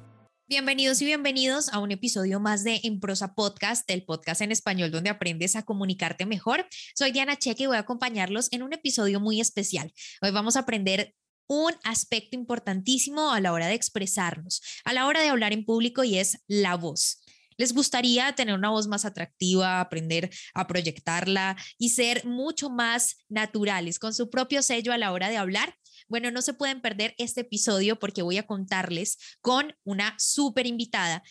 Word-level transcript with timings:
Bienvenidos 0.50 1.00
y 1.00 1.04
bienvenidos 1.04 1.68
a 1.68 1.78
un 1.78 1.92
episodio 1.92 2.40
más 2.40 2.64
de 2.64 2.80
En 2.82 2.98
Prosa 2.98 3.36
Podcast, 3.36 3.88
el 3.88 4.02
podcast 4.02 4.40
en 4.40 4.50
español 4.50 4.90
donde 4.90 5.08
aprendes 5.08 5.54
a 5.54 5.62
comunicarte 5.62 6.26
mejor. 6.26 6.66
Soy 6.96 7.12
Diana 7.12 7.36
Checa 7.36 7.62
y 7.62 7.66
voy 7.66 7.76
a 7.76 7.80
acompañarlos 7.80 8.48
en 8.50 8.64
un 8.64 8.72
episodio 8.72 9.20
muy 9.20 9.40
especial. 9.40 9.92
Hoy 10.20 10.32
vamos 10.32 10.56
a 10.56 10.60
aprender 10.60 11.14
un 11.46 11.72
aspecto 11.84 12.34
importantísimo 12.36 13.30
a 13.30 13.38
la 13.38 13.52
hora 13.52 13.68
de 13.68 13.74
expresarnos, 13.74 14.60
a 14.84 14.92
la 14.92 15.06
hora 15.06 15.20
de 15.20 15.28
hablar 15.28 15.52
en 15.52 15.64
público 15.64 16.02
y 16.02 16.18
es 16.18 16.42
la 16.48 16.74
voz. 16.74 17.22
¿Les 17.56 17.72
gustaría 17.72 18.32
tener 18.32 18.56
una 18.56 18.70
voz 18.70 18.88
más 18.88 19.04
atractiva, 19.04 19.80
aprender 19.80 20.30
a 20.54 20.66
proyectarla 20.66 21.56
y 21.78 21.90
ser 21.90 22.24
mucho 22.24 22.70
más 22.70 23.18
naturales 23.28 24.00
con 24.00 24.12
su 24.14 24.30
propio 24.30 24.62
sello 24.62 24.92
a 24.92 24.98
la 24.98 25.12
hora 25.12 25.28
de 25.28 25.36
hablar? 25.36 25.76
Bueno, 26.10 26.30
no 26.32 26.42
se 26.42 26.54
pueden 26.54 26.82
perder 26.82 27.14
este 27.18 27.42
episodio 27.42 27.98
porque 27.98 28.22
voy 28.22 28.36
a 28.36 28.46
contarles 28.46 29.16
con 29.40 29.74
una 29.84 30.16
súper 30.18 30.66
invitada 30.66 31.22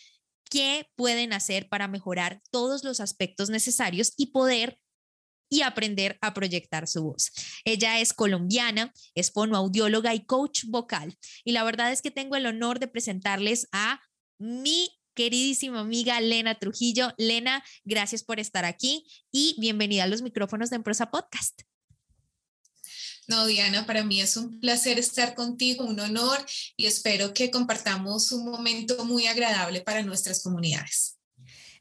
qué 0.49 0.87
pueden 0.95 1.33
hacer 1.33 1.67
para 1.67 1.87
mejorar 1.87 2.41
todos 2.49 2.83
los 2.83 3.01
aspectos 3.01 3.49
necesarios 3.49 4.13
y 4.17 4.27
poder 4.27 4.79
y 5.49 5.63
aprender 5.63 6.17
a 6.21 6.33
proyectar 6.33 6.87
su 6.87 7.03
voz. 7.03 7.31
Ella 7.65 7.99
es 7.99 8.13
colombiana, 8.13 8.93
es 9.15 9.31
fonoaudióloga 9.31 10.13
y 10.13 10.25
coach 10.25 10.63
vocal. 10.67 11.17
Y 11.43 11.51
la 11.51 11.63
verdad 11.63 11.91
es 11.91 12.01
que 12.01 12.11
tengo 12.11 12.35
el 12.35 12.45
honor 12.45 12.79
de 12.79 12.87
presentarles 12.87 13.67
a 13.71 13.99
mi 14.39 14.89
queridísima 15.13 15.81
amiga 15.81 16.21
Lena 16.21 16.55
Trujillo. 16.55 17.13
Lena, 17.17 17.63
gracias 17.83 18.23
por 18.23 18.39
estar 18.39 18.63
aquí 18.63 19.05
y 19.31 19.55
bienvenida 19.59 20.03
a 20.03 20.07
los 20.07 20.21
micrófonos 20.21 20.69
de 20.69 20.77
Empresa 20.77 21.11
Podcast. 21.11 21.68
No, 23.29 23.45
Diana, 23.45 23.85
para 23.85 24.03
mí 24.03 24.21
es 24.21 24.35
un 24.37 24.59
placer 24.59 24.97
estar 24.97 25.35
contigo, 25.35 25.85
un 25.85 25.99
honor 25.99 26.43
y 26.75 26.87
espero 26.87 27.31
que 27.31 27.51
compartamos 27.51 28.31
un 28.31 28.49
momento 28.49 29.05
muy 29.05 29.27
agradable 29.27 29.81
para 29.81 30.01
nuestras 30.01 30.41
comunidades. 30.41 31.19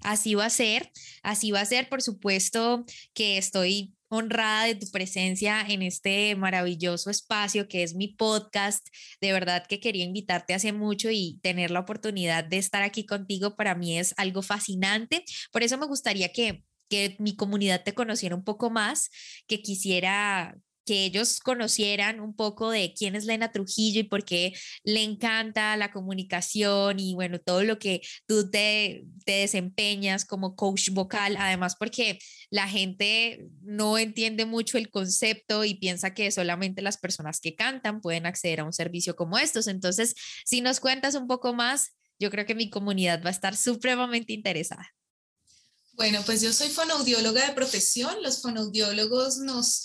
Así 0.03 0.35
va 0.35 0.45
a 0.45 0.51
ser, 0.51 0.93
así 1.23 1.51
va 1.51 1.63
a 1.63 1.65
ser, 1.65 1.89
por 1.89 2.03
supuesto 2.03 2.85
que 3.15 3.39
estoy 3.39 3.95
honrada 4.09 4.67
de 4.67 4.75
tu 4.75 4.91
presencia 4.91 5.65
en 5.67 5.81
este 5.81 6.37
maravilloso 6.37 7.09
espacio 7.09 7.67
que 7.67 7.83
es 7.83 7.95
mi 7.95 8.09
podcast. 8.09 8.87
De 9.23 9.33
verdad 9.33 9.67
que 9.67 9.81
quería 9.81 10.05
invitarte 10.05 10.53
hace 10.53 10.75
mucho 10.75 11.09
y 11.11 11.41
tener 11.43 11.71
la 11.71 11.81
oportunidad 11.81 12.45
de 12.45 12.59
estar 12.59 12.83
aquí 12.83 13.07
contigo 13.07 13.57
para 13.57 13.75
mí 13.75 13.99
es 13.99 14.13
algo 14.19 14.43
fascinante. 14.43 15.25
Por 15.51 15.63
eso 15.63 15.79
me 15.79 15.87
gustaría 15.87 16.31
que 16.31 16.63
que 16.91 17.17
mi 17.19 17.37
comunidad 17.37 17.83
te 17.85 17.93
conociera 17.93 18.35
un 18.35 18.45
poco 18.45 18.71
más, 18.71 19.11
que 19.47 19.61
quisiera 19.61 20.57
que 20.89 21.05
ellos 21.05 21.39
conocieran 21.41 22.19
un 22.19 22.35
poco 22.35 22.71
de 22.71 22.95
quién 22.97 23.15
es 23.15 23.27
Lena 23.27 23.53
Trujillo 23.53 24.01
y 24.01 24.05
por 24.05 24.25
qué 24.25 24.55
le 24.85 25.03
encanta 25.03 25.77
la 25.77 25.93
comunicación 25.93 26.99
y 26.99 27.15
bueno, 27.15 27.39
todo 27.39 27.63
lo 27.63 27.79
que 27.79 28.01
tú 28.27 28.51
te, 28.51 29.05
te 29.27 29.33
desempeñas 29.33 30.25
como 30.25 30.57
coach 30.57 30.89
vocal, 30.89 31.37
además 31.39 31.77
porque 31.79 32.19
la 32.49 32.67
gente 32.67 33.51
no 33.61 33.99
entiende 33.99 34.47
mucho 34.47 34.79
el 34.79 34.89
concepto 34.89 35.63
y 35.67 35.75
piensa 35.75 36.15
que 36.15 36.31
solamente 36.31 36.81
las 36.81 36.97
personas 36.97 37.39
que 37.41 37.55
cantan 37.55 38.01
pueden 38.01 38.25
acceder 38.25 38.61
a 38.61 38.65
un 38.65 38.73
servicio 38.73 39.15
como 39.15 39.37
estos. 39.37 39.67
Entonces, 39.67 40.15
si 40.47 40.63
nos 40.63 40.81
cuentas 40.81 41.15
un 41.17 41.27
poco 41.27 41.53
más, 41.53 41.91
yo 42.19 42.31
creo 42.31 42.47
que 42.47 42.55
mi 42.55 42.71
comunidad 42.71 43.23
va 43.23 43.29
a 43.29 43.33
estar 43.33 43.55
supremamente 43.55 44.33
interesada. 44.33 44.95
Bueno, 45.93 46.23
pues 46.25 46.41
yo 46.41 46.51
soy 46.51 46.71
fonoaudióloga 46.71 47.47
de 47.47 47.53
profesión. 47.53 48.23
Los 48.23 48.41
fonoaudiólogos 48.41 49.37
nos 49.37 49.85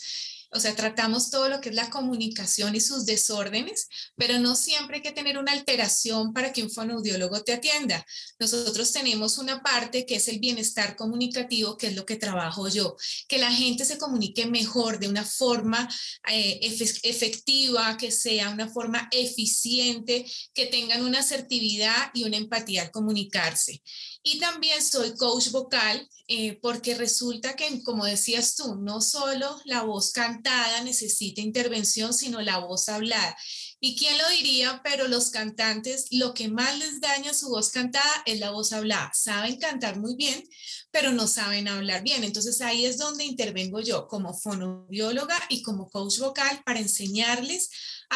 o 0.53 0.59
sea, 0.59 0.75
tratamos 0.75 1.29
todo 1.29 1.49
lo 1.49 1.61
que 1.61 1.69
es 1.69 1.75
la 1.75 1.89
comunicación 1.89 2.75
y 2.75 2.81
sus 2.81 3.05
desórdenes, 3.05 3.87
pero 4.15 4.39
no 4.39 4.55
siempre 4.55 4.97
hay 4.97 5.01
que 5.01 5.11
tener 5.11 5.37
una 5.37 5.51
alteración 5.51 6.33
para 6.33 6.53
que 6.53 6.63
un 6.63 6.69
fonoaudiólogo 6.69 7.43
te 7.43 7.53
atienda. 7.53 8.05
Nosotros 8.39 8.91
tenemos 8.91 9.37
una 9.37 9.61
parte 9.61 10.05
que 10.05 10.15
es 10.15 10.27
el 10.27 10.39
bienestar 10.39 10.95
comunicativo, 10.95 11.77
que 11.77 11.87
es 11.87 11.95
lo 11.95 12.05
que 12.05 12.15
trabajo 12.15 12.67
yo, 12.67 12.95
que 13.27 13.37
la 13.37 13.51
gente 13.51 13.85
se 13.85 13.97
comunique 13.97 14.45
mejor 14.45 14.99
de 14.99 15.07
una 15.07 15.23
forma 15.23 15.89
eh, 16.29 16.59
efectiva, 17.03 17.97
que 17.97 18.11
sea 18.11 18.49
una 18.49 18.69
forma 18.69 19.09
eficiente, 19.11 20.25
que 20.53 20.67
tengan 20.67 21.03
una 21.03 21.19
asertividad 21.19 22.11
y 22.13 22.23
una 22.23 22.37
empatía 22.37 22.83
al 22.83 22.91
comunicarse. 22.91 23.81
Y 24.23 24.39
también 24.39 24.81
soy 24.81 25.16
coach 25.16 25.50
vocal 25.50 26.09
eh, 26.29 26.57
porque 26.61 26.95
resulta 26.95 27.57
que, 27.57 27.84
como 27.84 28.06
decías 28.06 28.56
tú, 28.56 28.75
no 28.75 29.01
solo 29.01 29.59
la 29.66 29.84
voz 29.84 30.11
cantada 30.11 30.81
necesita 30.81 31.41
intervención, 31.41 32.13
sino 32.13 32.41
la 32.41 32.59
voz 32.59 32.88
hablada. 32.88 33.35
¿Y 33.81 33.97
quién 33.97 34.17
lo 34.17 34.29
diría? 34.29 34.79
Pero 34.81 35.09
los 35.09 35.29
cantantes, 35.29 36.06
lo 36.12 36.33
que 36.33 36.47
más 36.47 36.79
les 36.79 37.01
daña 37.01 37.33
su 37.33 37.50
voz 37.50 37.69
cantada 37.69 38.23
es 38.25 38.39
la 38.39 38.51
voz 38.51 38.72
hablada. 38.72 39.12
Saben 39.13 39.57
cantar 39.57 40.00
muy 40.00 40.16
bien, 40.16 40.41
pero 40.89 41.12
no 41.12 41.28
saben 41.28 41.67
hablar 41.67 42.01
bien. 42.01 42.23
Entonces 42.23 42.62
ahí 42.62 42.85
es 42.85 42.97
donde 42.97 43.25
intervengo 43.25 43.81
yo 43.81 44.07
como 44.07 44.33
fonobióloga 44.33 45.38
y 45.50 45.62
como 45.63 45.89
coach 45.89 46.19
vocal 46.19 46.62
para 46.63 46.79
enseñarles 46.79 47.69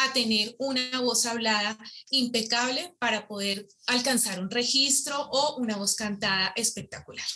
a 0.04 0.12
tener 0.12 0.54
una 0.58 1.00
voz 1.00 1.26
hablada 1.26 1.78
impecable 2.10 2.94
para 2.98 3.26
poder 3.26 3.66
alcanzar 3.86 4.40
un 4.40 4.50
registro 4.50 5.28
o 5.30 5.56
una 5.56 5.76
voz 5.76 5.94
cantada 5.96 6.52
espectacular. 6.56 7.26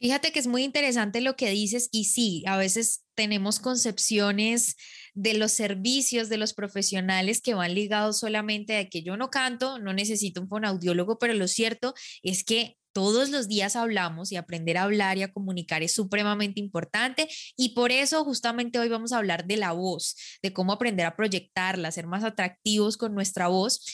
Fíjate 0.00 0.32
que 0.32 0.38
es 0.38 0.46
muy 0.46 0.64
interesante 0.64 1.20
lo 1.20 1.36
que 1.36 1.50
dices 1.50 1.90
y 1.92 2.04
sí, 2.04 2.42
a 2.46 2.56
veces 2.56 3.04
tenemos 3.14 3.60
concepciones 3.60 4.76
de 5.12 5.34
los 5.34 5.52
servicios 5.52 6.30
de 6.30 6.38
los 6.38 6.54
profesionales 6.54 7.42
que 7.42 7.52
van 7.52 7.74
ligados 7.74 8.18
solamente 8.18 8.78
a 8.78 8.88
que 8.88 9.02
yo 9.02 9.18
no 9.18 9.28
canto, 9.28 9.78
no 9.78 9.92
necesito 9.92 10.40
un 10.40 10.48
fonaudiólogo, 10.48 11.18
pero 11.18 11.34
lo 11.34 11.46
cierto 11.46 11.92
es 12.22 12.44
que 12.44 12.78
todos 12.92 13.30
los 13.30 13.48
días 13.48 13.76
hablamos 13.76 14.32
y 14.32 14.36
aprender 14.36 14.78
a 14.78 14.84
hablar 14.84 15.18
y 15.18 15.22
a 15.22 15.32
comunicar 15.32 15.82
es 15.82 15.92
supremamente 15.92 16.60
importante 16.60 17.28
y 17.56 17.70
por 17.70 17.92
eso 17.92 18.24
justamente 18.24 18.78
hoy 18.78 18.88
vamos 18.88 19.12
a 19.12 19.18
hablar 19.18 19.46
de 19.46 19.56
la 19.56 19.72
voz, 19.72 20.16
de 20.42 20.52
cómo 20.52 20.72
aprender 20.72 21.06
a 21.06 21.16
proyectarla, 21.16 21.90
ser 21.92 22.06
más 22.06 22.24
atractivos 22.24 22.96
con 22.96 23.14
nuestra 23.14 23.48
voz 23.48 23.84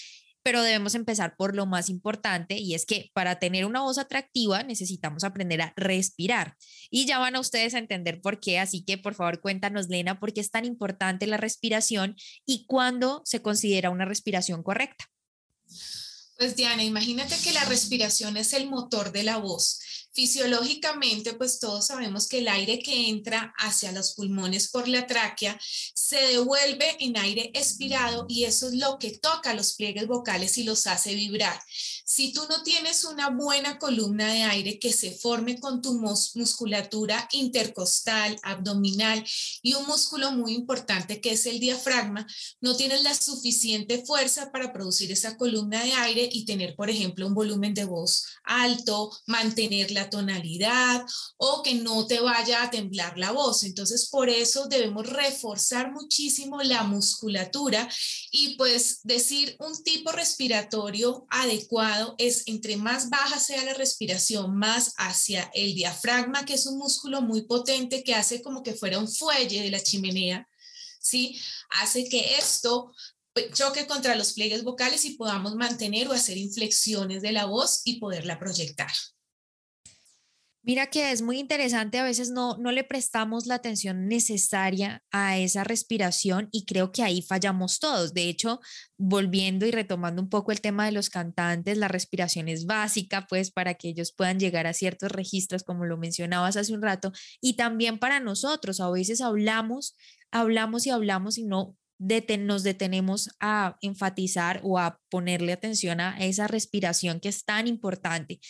pero 0.47 0.63
debemos 0.63 0.95
empezar 0.95 1.35
por 1.37 1.57
lo 1.57 1.67
más 1.67 1.89
importante 1.89 2.57
y 2.57 2.75
es 2.75 2.87
que 2.87 3.11
para 3.15 3.41
tener 3.41 3.65
una 3.65 3.81
voz 3.81 3.99
atractiva 3.99 4.63
necesitamos 4.63 5.25
aprender 5.25 5.61
a 5.61 5.73
respirar. 5.75 6.55
Y 6.89 7.05
ya 7.05 7.19
van 7.19 7.35
a 7.35 7.41
ustedes 7.41 7.75
a 7.75 7.81
entender 7.81 8.21
por 8.21 8.39
qué, 8.39 8.61
así 8.61 8.85
que 8.85 8.97
por 8.97 9.17
favor 9.17 9.41
cuéntanos, 9.41 9.89
Lena, 9.89 10.21
por 10.21 10.33
qué 10.33 10.41
es 10.41 10.53
tan 10.53 10.65
importante 10.65 11.27
la 11.27 11.37
respiración 11.37 12.15
y 12.47 12.65
cuándo 12.67 13.23
se 13.25 13.43
considera 13.43 13.91
una 13.91 14.05
respiración 14.05 14.63
correcta. 14.63 15.07
Pues 16.37 16.55
Diana, 16.55 16.85
imagínate 16.85 17.35
que 17.43 17.53
la 17.53 17.65
respiración 17.65 18.37
es 18.37 18.53
el 18.53 18.69
motor 18.69 19.11
de 19.11 19.23
la 19.23 19.39
voz. 19.39 19.81
Fisiológicamente, 20.17 21.35
pues 21.35 21.59
todos 21.59 21.89
sabemos 21.89 22.27
que 22.27 22.39
el 22.39 22.49
aire 22.49 22.79
que 22.79 23.11
entra 23.11 23.53
hacia 23.59 23.93
los 23.93 24.15
pulmones 24.15 24.69
por 24.69 24.89
la 24.89 25.07
tráquea 25.07 25.61
se 25.61 26.17
devuelve 26.17 26.97
en 27.01 27.19
aire 27.19 27.51
expirado 27.53 28.25
y 28.27 28.45
eso 28.45 28.69
es 28.69 28.77
lo 28.77 28.99
que 28.99 29.11
toca 29.11 29.53
los 29.53 29.75
pliegues 29.75 30.07
vocales 30.07 30.57
y 30.57 30.65
los 30.65 30.87
hace 30.87 31.15
vibrar. 31.15 31.61
Si 32.07 32.33
tú 32.33 32.47
no 32.49 32.63
tienes 32.63 33.05
una 33.05 33.29
buena 33.29 33.79
columna 33.79 34.33
de 34.33 34.45
aire 34.45 34.79
que 34.79 34.91
se 34.91 35.11
forme 35.11 35.61
con 35.61 35.83
tu 35.83 35.93
musculatura 35.93 37.29
intercostal, 37.33 38.39
abdominal 38.43 39.23
y 39.61 39.75
un 39.75 39.87
músculo 39.87 40.33
muy 40.33 40.55
importante 40.55 41.21
que 41.21 41.33
es 41.33 41.45
el 41.45 41.61
diafragma, 41.61 42.27
no 42.63 42.75
tienes 42.75 43.03
la 43.03 43.15
suficiente 43.15 44.03
fuerza 44.07 44.51
para 44.51 44.73
producir 44.73 45.13
esa 45.13 45.37
columna 45.37 45.85
de 45.85 45.93
aire 45.93 46.27
y 46.33 46.47
tener, 46.47 46.75
por 46.75 46.89
ejemplo, 46.89 47.27
un 47.27 47.35
volumen 47.35 47.75
de 47.75 47.85
voz 47.85 48.25
alto, 48.45 49.11
mantener 49.27 49.91
la 49.91 50.06
tonalidad 50.11 51.05
o 51.37 51.63
que 51.63 51.75
no 51.75 52.07
te 52.07 52.21
vaya 52.21 52.63
a 52.63 52.71
temblar 52.71 53.19
la 53.19 53.33
voz. 53.33 53.65
Entonces, 53.65 54.09
por 54.11 54.29
eso 54.29 54.67
debemos 54.67 55.09
reforzar 55.09 55.93
muchísimo 55.93 56.63
la 56.63 56.83
musculatura 56.83 57.89
y 58.31 58.57
pues 58.57 59.01
decir 59.03 59.57
un 59.61 59.83
tipo 59.83 60.13
respiratorio 60.13 61.27
adecuado 61.31 62.15
es 62.19 62.47
entre 62.47 62.77
más 62.77 63.11
baja 63.11 63.39
sea 63.39 63.65
la 63.65 63.75
respiración, 63.75 64.57
más 64.57 64.93
hacia 64.97 65.51
el 65.55 65.75
diafragma, 65.75 66.45
que 66.45 66.55
es 66.55 66.67
un 66.67 66.79
músculo 66.79 67.23
muy 67.23 67.43
potente 67.43 68.05
que 68.05 68.15
hace 68.15 68.43
como 68.43 68.63
que 68.63 68.75
fuera 68.75 68.99
un 68.99 69.09
fuelle 69.09 69.63
de 69.63 69.71
la 69.71 69.83
chimenea, 69.83 70.49
¿sí? 71.01 71.41
Hace 71.71 72.09
que 72.09 72.37
esto 72.37 72.93
choque 73.53 73.87
contra 73.87 74.17
los 74.17 74.33
pliegues 74.33 74.65
vocales 74.65 75.05
y 75.05 75.17
podamos 75.17 75.55
mantener 75.55 76.09
o 76.09 76.13
hacer 76.13 76.37
inflexiones 76.39 77.23
de 77.23 77.33
la 77.33 77.47
voz 77.47 77.83
y 77.85 78.01
poderla 78.01 78.39
proyectar. 78.39 78.91
Mira 80.67 80.89
que 80.89 81.13
es 81.13 81.23
muy 81.23 81.39
interesante, 81.39 82.01
a 82.01 82.03
veces 82.03 82.31
no, 82.31 82.57
no 82.57 82.73
le 82.73 82.83
prestamos 82.83 83.47
la 83.47 83.55
atención 83.55 84.09
necesaria 84.09 85.05
a 85.13 85.39
esa 85.39 85.63
respiración 85.63 86.49
y 86.51 86.65
creo 86.65 86.91
que 86.91 87.05
ahí 87.05 87.23
fallamos 87.23 87.79
todos. 87.79 88.15
De 88.15 88.29
hecho, 88.29 88.59
volviendo 88.99 89.65
y 89.65 89.71
retomando 89.71 90.21
un 90.21 90.29
poco 90.29 90.51
el 90.51 90.61
tema 90.61 90.85
de 90.85 90.91
los 90.91 91.09
cantantes, 91.09 91.79
la 91.79 91.87
respiración 91.87 92.49
es 92.49 92.67
básica, 92.67 93.29
pues 93.29 93.53
para 93.53 93.75
que 93.75 93.91
ellos 93.91 94.11
puedan 94.11 94.41
llegar 94.41 94.67
a 94.67 94.73
ciertos 94.73 95.13
registros, 95.13 95.63
como 95.63 95.85
lo 95.85 95.99
mencionabas 95.99 96.57
hace 96.57 96.75
un 96.75 96.83
rato, 96.83 97.13
y 97.41 97.55
también 97.55 98.01
para 98.01 98.19
nosotros, 98.19 98.81
a 98.81 98.91
veces 98.91 99.21
hablamos, 99.21 99.95
hablamos 100.33 100.85
y 100.89 100.91
hablamos 100.91 101.39
y 101.39 101.45
no 101.45 101.77
nos 102.41 102.63
detenemos 102.65 103.31
a 103.39 103.79
enfatizar 103.83 104.61
o 104.65 104.81
a 104.81 105.01
ponerle 105.11 105.53
atención 105.53 106.01
a 106.01 106.19
esa 106.19 106.49
respiración 106.49 107.21
que 107.21 107.29
es 107.29 107.45
tan 107.45 107.69
importante. 107.69 108.41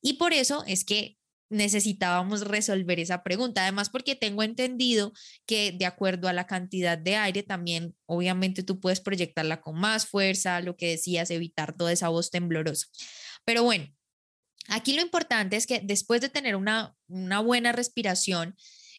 Y 0.00 0.14
por 0.14 0.32
eso 0.32 0.64
es 0.66 0.82
que 0.82 1.18
necesitábamos 1.48 2.42
resolver 2.42 3.00
esa 3.00 3.22
pregunta. 3.22 3.62
Además, 3.62 3.90
porque 3.90 4.16
tengo 4.16 4.42
entendido 4.42 5.12
que 5.46 5.72
de 5.72 5.86
acuerdo 5.86 6.28
a 6.28 6.32
la 6.32 6.46
cantidad 6.46 6.98
de 6.98 7.16
aire, 7.16 7.42
también 7.42 7.94
obviamente 8.06 8.62
tú 8.62 8.80
puedes 8.80 9.00
proyectarla 9.00 9.60
con 9.60 9.78
más 9.78 10.06
fuerza, 10.06 10.60
lo 10.60 10.76
que 10.76 10.90
decías, 10.90 11.30
evitar 11.30 11.76
toda 11.76 11.92
esa 11.92 12.08
voz 12.08 12.30
temblorosa. 12.30 12.86
Pero 13.44 13.62
bueno, 13.62 13.86
aquí 14.68 14.94
lo 14.94 15.02
importante 15.02 15.56
es 15.56 15.66
que 15.66 15.80
después 15.82 16.20
de 16.20 16.28
tener 16.28 16.56
una, 16.56 16.96
una 17.08 17.40
buena 17.40 17.72
respiración, 17.72 18.56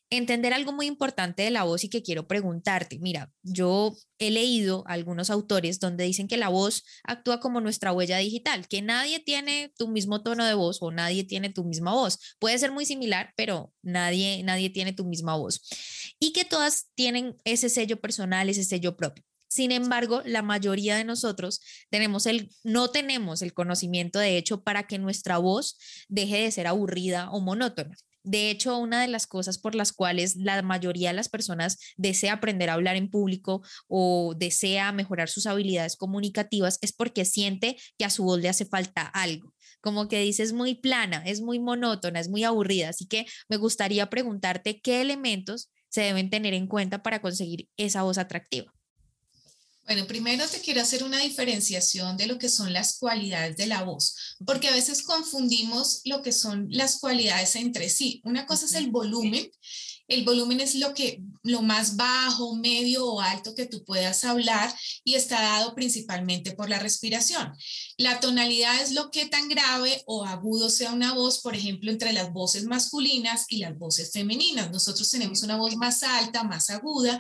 entender 0.10 0.54
algo 0.54 0.72
muy 0.72 0.86
importante 0.86 1.44
de 1.44 1.52
la 1.52 1.64
voz 1.64 1.84
y 1.84 1.90
que 1.90 2.02
quiero 2.02 2.28
preguntarte. 2.28 3.00
Mira, 3.00 3.32
yo 3.44 3.96
he 4.20 4.32
leído 4.32 4.84
algunos 4.88 5.30
autores 5.30 5.80
donde 5.80 6.06
dicen 6.06 6.28
que 6.28 6.38
la 6.38 6.50
voz 6.50 6.84
actúa 7.04 7.40
como 7.40 7.62
nuestra 7.62 7.92
huella 7.92 8.18
digital, 8.18 8.68
que 8.68 8.82
nadie 8.82 9.20
tiene 9.20 9.74
tu 9.78 9.88
mismo 9.88 10.24
tono 10.24 10.46
de 10.46 10.54
voz 10.54 10.78
o 10.82 10.92
nadie 10.92 11.24
tiene 11.24 11.50
tu 11.50 11.64
misma 11.64 11.94
voz. 11.94 12.20
Puede 12.40 12.58
ser 12.58 12.72
muy 12.72 12.86
similar, 12.86 13.34
pero 13.36 13.74
nadie, 13.82 14.44
nadie 14.44 14.70
tiene 14.70 14.94
tu 14.94 15.06
misma 15.06 15.36
voz. 15.36 15.62
Y 16.20 16.32
que 16.32 16.46
todas 16.46 16.88
tienen 16.96 17.36
ese 17.44 17.70
sello 17.70 18.00
personal, 18.00 18.50
ese 18.50 18.64
sello 18.64 18.96
propio. 18.96 19.24
Sin 19.50 19.72
embargo, 19.72 20.22
la 20.26 20.42
mayoría 20.42 20.98
de 20.98 21.06
nosotros 21.06 21.62
tenemos 21.90 22.26
el, 22.26 22.50
no 22.64 22.90
tenemos 22.90 23.42
el 23.42 23.54
conocimiento 23.54 24.20
de 24.20 24.38
hecho 24.38 24.64
para 24.64 24.88
que 24.88 25.00
nuestra 25.00 25.38
voz 25.38 25.78
deje 26.10 26.42
de 26.42 26.52
ser 26.52 26.68
aburrida 26.68 27.30
o 27.32 27.40
monótona. 27.40 27.96
De 28.28 28.52
hecho, 28.52 28.78
una 28.78 29.02
de 29.02 29.08
las 29.08 29.26
cosas 29.26 29.58
por 29.58 29.74
las 29.74 29.94
cuales 29.94 30.36
la 30.36 30.62
mayoría 30.62 31.10
de 31.10 31.16
las 31.16 31.30
personas 31.30 31.78
desea 31.96 32.34
aprender 32.34 32.70
a 32.70 32.74
hablar 32.74 32.98
en 32.98 33.10
público 33.10 33.62
o 33.88 34.34
desea 34.38 34.92
mejorar 34.92 35.30
sus 35.30 35.46
habilidades 35.46 35.96
comunicativas 35.96 36.78
es 36.82 36.92
porque 36.92 37.24
siente 37.24 37.78
que 37.98 38.04
a 38.04 38.10
su 38.10 38.26
voz 38.26 38.42
le 38.42 38.50
hace 38.50 38.66
falta 38.66 39.04
algo. 39.04 39.54
Como 39.80 40.10
que 40.10 40.20
dice 40.20 40.44
es 40.44 40.52
muy 40.52 40.76
plana, 40.76 41.24
es 41.26 41.40
muy 41.40 41.60
monótona, 41.60 42.20
es 42.20 42.28
muy 42.28 42.44
aburrida. 42.44 42.90
Así 42.90 43.08
que 43.08 43.26
me 43.48 43.56
gustaría 43.56 44.10
preguntarte 44.10 44.82
qué 44.82 45.00
elementos 45.00 45.72
se 45.88 46.02
deben 46.02 46.30
tener 46.30 46.54
en 46.54 46.68
cuenta 46.68 47.02
para 47.04 47.22
conseguir 47.22 47.70
esa 47.78 48.04
voz 48.04 48.18
atractiva. 48.18 48.77
Bueno, 49.88 50.06
primero 50.06 50.46
te 50.50 50.60
quiero 50.60 50.82
hacer 50.82 51.06
una 51.06 51.20
diferenciación 51.20 52.18
de 52.18 52.28
lo 52.28 52.38
que 52.38 52.50
son 52.50 52.74
las 52.74 52.98
cualidades 52.98 53.56
de 53.56 53.68
la 53.68 53.84
voz, 53.84 54.36
porque 54.46 54.68
a 54.68 54.74
veces 54.74 55.02
confundimos 55.02 56.02
lo 56.04 56.22
que 56.22 56.34
son 56.34 56.68
las 56.70 57.00
cualidades 57.00 57.56
entre 57.56 57.88
sí. 57.90 58.20
Una 58.26 58.46
cosa 58.46 58.66
es 58.66 58.74
el 58.74 58.92
volumen. 58.92 59.50
El 60.10 60.26
volumen 60.26 60.60
es 60.60 60.76
lo 60.76 60.94
que 60.94 61.22
lo 61.44 61.62
más 61.62 61.96
bajo, 61.96 62.56
medio 62.56 63.06
o 63.06 63.22
alto 63.22 63.56
que 63.56 63.66
tú 63.66 63.84
puedas 63.86 64.24
hablar 64.26 64.74
y 65.06 65.16
está 65.16 65.42
dado 65.42 65.74
principalmente 65.74 66.52
por 66.52 66.70
la 66.70 66.80
respiración. 66.80 67.54
La 67.98 68.20
tonalidad 68.20 68.82
es 68.82 68.92
lo 68.92 69.10
que 69.10 69.26
tan 69.26 69.48
grave 69.50 70.04
o 70.06 70.26
agudo 70.26 70.70
sea 70.70 70.92
una 70.94 71.14
voz, 71.14 71.40
por 71.40 71.56
ejemplo, 71.56 71.92
entre 71.92 72.14
las 72.14 72.32
voces 72.32 72.66
masculinas 72.66 73.46
y 73.50 73.58
las 73.58 73.78
voces 73.78 74.12
femeninas. 74.12 74.72
Nosotros 74.72 75.10
tenemos 75.10 75.44
una 75.44 75.58
voz 75.58 75.76
más 75.76 76.04
alta, 76.04 76.44
más 76.44 76.70
aguda 76.70 77.20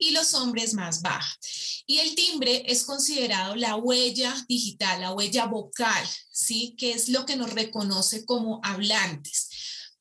y 0.00 0.10
los 0.10 0.34
hombres 0.34 0.74
más 0.74 1.02
baja. 1.02 1.38
Y 1.86 1.98
el 1.98 2.14
timbre 2.14 2.64
es 2.66 2.84
considerado 2.84 3.54
la 3.54 3.76
huella 3.76 4.34
digital, 4.48 5.02
la 5.02 5.12
huella 5.12 5.46
vocal, 5.46 6.04
¿sí? 6.32 6.74
Que 6.76 6.92
es 6.92 7.08
lo 7.08 7.26
que 7.26 7.36
nos 7.36 7.52
reconoce 7.52 8.24
como 8.24 8.60
hablantes. 8.64 9.49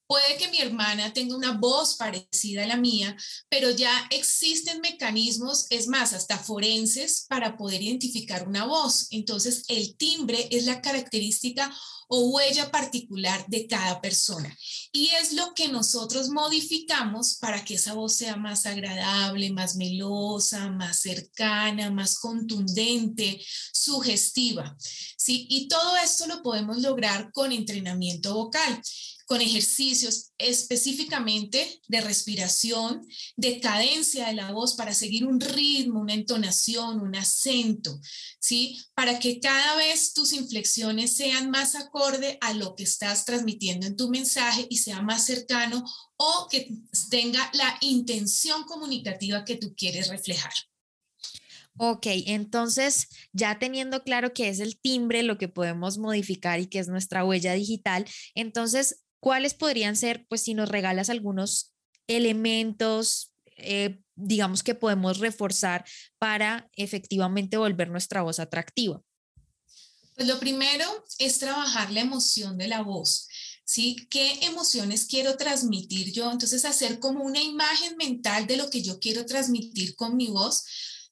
Puede 0.10 0.38
que 0.38 0.48
mi 0.48 0.58
hermana 0.58 1.14
tenga 1.14 1.36
una 1.36 1.52
voz 1.52 1.96
parecida 1.96 2.64
a 2.64 2.68
la 2.68 2.78
mía, 2.78 3.16
pero 3.48 3.70
ya 3.70 4.08
existen 4.10 4.82
mecanismos, 4.82 5.68
es 5.70 5.88
más, 5.88 6.14
hasta 6.14 6.40
forenses, 6.40 7.28
para 7.30 7.56
poder 7.56 7.84
identificar 7.84 8.48
una 8.48 8.66
voz. 8.66 9.06
Entonces, 9.12 9.66
el 9.68 9.96
timbre 9.98 10.48
es 10.50 10.66
la 10.66 10.82
característica 10.82 11.72
o 12.08 12.22
huella 12.32 12.72
particular 12.72 13.46
de 13.50 13.68
cada 13.68 14.02
persona. 14.02 14.58
Y 14.92 15.10
es 15.22 15.34
lo 15.34 15.54
que 15.54 15.68
nosotros 15.68 16.30
modificamos 16.30 17.36
para 17.36 17.64
que 17.64 17.76
esa 17.76 17.94
voz 17.94 18.16
sea 18.16 18.36
más 18.36 18.66
agradable, 18.66 19.52
más 19.52 19.76
melosa, 19.76 20.72
más 20.72 21.02
cercana, 21.02 21.92
más 21.92 22.18
contundente, 22.18 23.40
sugestiva. 23.72 24.76
¿sí? 25.20 25.46
Y 25.52 25.68
todo 25.68 25.96
esto 25.98 26.26
lo 26.26 26.42
podemos 26.42 26.80
lograr 26.80 27.32
con 27.32 27.52
entrenamiento 27.52 28.34
vocal 28.34 28.82
con 29.30 29.42
ejercicios 29.42 30.32
específicamente 30.40 31.80
de 31.88 32.02
respiración, 32.02 33.08
de 33.38 33.60
cadencia 33.60 34.26
de 34.26 34.34
la 34.34 34.52
voz 34.52 34.74
para 34.74 34.96
seguir 34.96 35.24
un 35.24 35.40
ritmo, 35.40 36.00
una 36.00 36.16
entonación, 36.16 37.00
un 37.00 37.16
acento, 37.16 38.02
¿sí? 38.40 38.82
Para 38.96 39.20
que 39.20 39.40
cada 39.40 39.76
vez 39.76 40.14
tus 40.14 40.34
inflexiones 40.34 41.16
sean 41.16 41.52
más 41.52 41.76
acorde 41.76 42.40
a 42.42 42.54
lo 42.56 42.76
que 42.76 42.82
estás 42.82 43.24
transmitiendo 43.24 43.86
en 43.86 43.96
tu 43.96 44.10
mensaje 44.10 44.66
y 44.68 44.78
sea 44.78 45.04
más 45.04 45.28
cercano 45.28 45.86
o 46.18 46.48
que 46.50 46.74
tenga 47.12 47.52
la 47.54 47.78
intención 47.82 48.64
comunicativa 48.64 49.46
que 49.46 49.58
tú 49.58 49.76
quieres 49.76 50.08
reflejar. 50.08 50.54
Ok, 51.78 52.08
entonces 52.26 53.10
ya 53.32 53.60
teniendo 53.60 54.04
claro 54.04 54.34
que 54.34 54.50
es 54.50 54.60
el 54.60 54.80
timbre 54.80 55.22
lo 55.22 55.38
que 55.38 55.50
podemos 55.50 56.00
modificar 56.00 56.60
y 56.60 56.66
que 56.66 56.80
es 56.80 56.88
nuestra 56.88 57.24
huella 57.24 57.54
digital, 57.54 58.06
entonces 58.34 59.04
¿cuáles 59.20 59.54
podrían 59.54 59.96
ser, 59.96 60.26
pues 60.28 60.42
si 60.42 60.54
nos 60.54 60.70
regalas 60.70 61.10
algunos 61.10 61.74
elementos, 62.08 63.34
eh, 63.58 64.02
digamos 64.16 64.64
que 64.64 64.76
podemos 64.76 65.20
reforzar 65.20 65.86
para 66.18 66.70
efectivamente 66.76 67.58
volver 67.58 67.90
nuestra 67.90 68.22
voz 68.22 68.40
atractiva? 68.40 69.02
Pues 70.16 70.28
lo 70.28 70.40
primero 70.40 70.86
es 71.18 71.40
trabajar 71.40 71.92
la 71.92 72.02
emoción 72.02 72.58
de 72.58 72.68
la 72.68 72.82
voz. 72.82 73.28
¿Sí? 73.64 74.08
¿Qué 74.10 74.46
emociones 74.46 75.06
quiero 75.06 75.38
transmitir 75.38 76.12
yo? 76.12 76.32
Entonces, 76.32 76.66
hacer 76.66 77.00
como 77.00 77.24
una 77.24 77.40
imagen 77.40 77.96
mental 77.98 78.48
de 78.48 78.58
lo 78.58 78.70
que 78.72 78.82
yo 78.82 79.00
quiero 79.00 79.28
transmitir 79.28 79.96
con 79.96 80.18
mi 80.18 80.28
voz. 80.28 80.66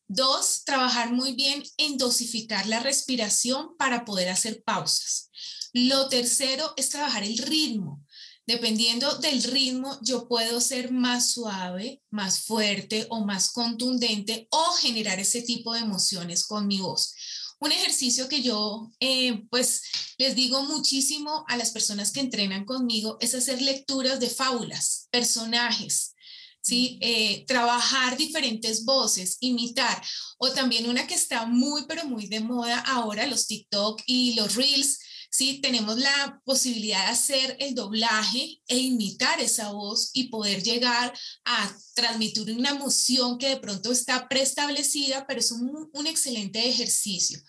Dos, 0.08 0.64
trabajar 0.66 1.12
muy 1.12 1.34
bien 1.34 1.64
en 1.78 1.98
dosificar 1.98 2.66
la 2.66 2.80
respiración 2.80 3.78
para 3.78 4.06
poder 4.06 4.30
hacer 4.30 4.64
pausas. 4.64 5.27
Lo 5.74 6.08
tercero 6.10 6.74
es 6.78 6.90
trabajar 6.90 7.24
el 7.24 7.38
ritmo. 7.38 8.04
Dependiendo 8.46 9.14
del 9.18 9.44
ritmo, 9.44 10.00
yo 10.02 10.28
puedo 10.30 10.62
ser 10.62 10.92
más 10.92 11.32
suave, 11.32 12.02
más 12.10 12.42
fuerte 12.42 13.06
o 13.10 13.26
más 13.26 13.52
contundente 13.52 14.48
o 14.52 14.72
generar 14.74 15.20
ese 15.20 15.42
tipo 15.42 15.74
de 15.74 15.82
emociones 15.82 16.48
con 16.48 16.66
mi 16.66 16.80
voz. 16.80 17.14
Un 17.60 17.72
ejercicio 17.72 18.30
que 18.30 18.42
yo 18.42 18.90
eh, 19.00 19.44
pues 19.50 19.82
les 20.18 20.36
digo 20.36 20.64
muchísimo 20.64 21.44
a 21.48 21.58
las 21.58 21.72
personas 21.72 22.12
que 22.12 22.20
entrenan 22.20 22.66
conmigo 22.66 23.18
es 23.20 23.36
hacer 23.36 23.62
lecturas 23.62 24.20
de 24.20 24.30
fábulas, 24.30 25.08
personajes, 25.12 26.14
¿sí? 26.62 27.00
Eh, 27.02 27.46
trabajar 27.48 28.16
diferentes 28.16 28.86
voces, 28.86 29.38
imitar, 29.40 30.02
o 30.38 30.52
también 30.52 30.88
una 30.88 31.08
que 31.08 31.16
está 31.16 31.46
muy, 31.48 31.86
pero 31.88 32.06
muy 32.06 32.28
de 32.28 32.42
moda 32.42 32.80
ahora, 32.80 33.26
los 33.26 33.48
TikTok 33.48 34.02
y 34.06 34.36
los 34.36 34.56
Reels, 34.56 35.00
¿sí? 35.30 35.60
Tenemos 35.62 35.98
la 35.98 36.42
posibilidad 36.46 37.06
de 37.06 37.12
hacer 37.12 37.58
el 37.60 37.76
doblaje 37.76 38.62
e 38.68 38.78
imitar 38.78 39.40
esa 39.40 39.72
voz 39.72 40.12
y 40.14 40.26
poder 40.30 40.64
llegar 40.64 41.14
a 41.46 41.78
transmitir 41.94 42.52
una 42.52 42.70
emoción 42.70 43.38
que 43.38 43.50
de 43.50 43.58
pronto 43.58 43.92
está 43.92 44.28
preestablecida, 44.28 45.26
pero 45.28 45.40
es 45.40 45.52
un, 45.52 45.90
un 45.92 46.08
excelente 46.08 46.68
ejercicio. 46.68 47.40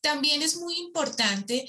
También 0.00 0.42
es 0.42 0.56
muy 0.56 0.76
importante 0.78 1.66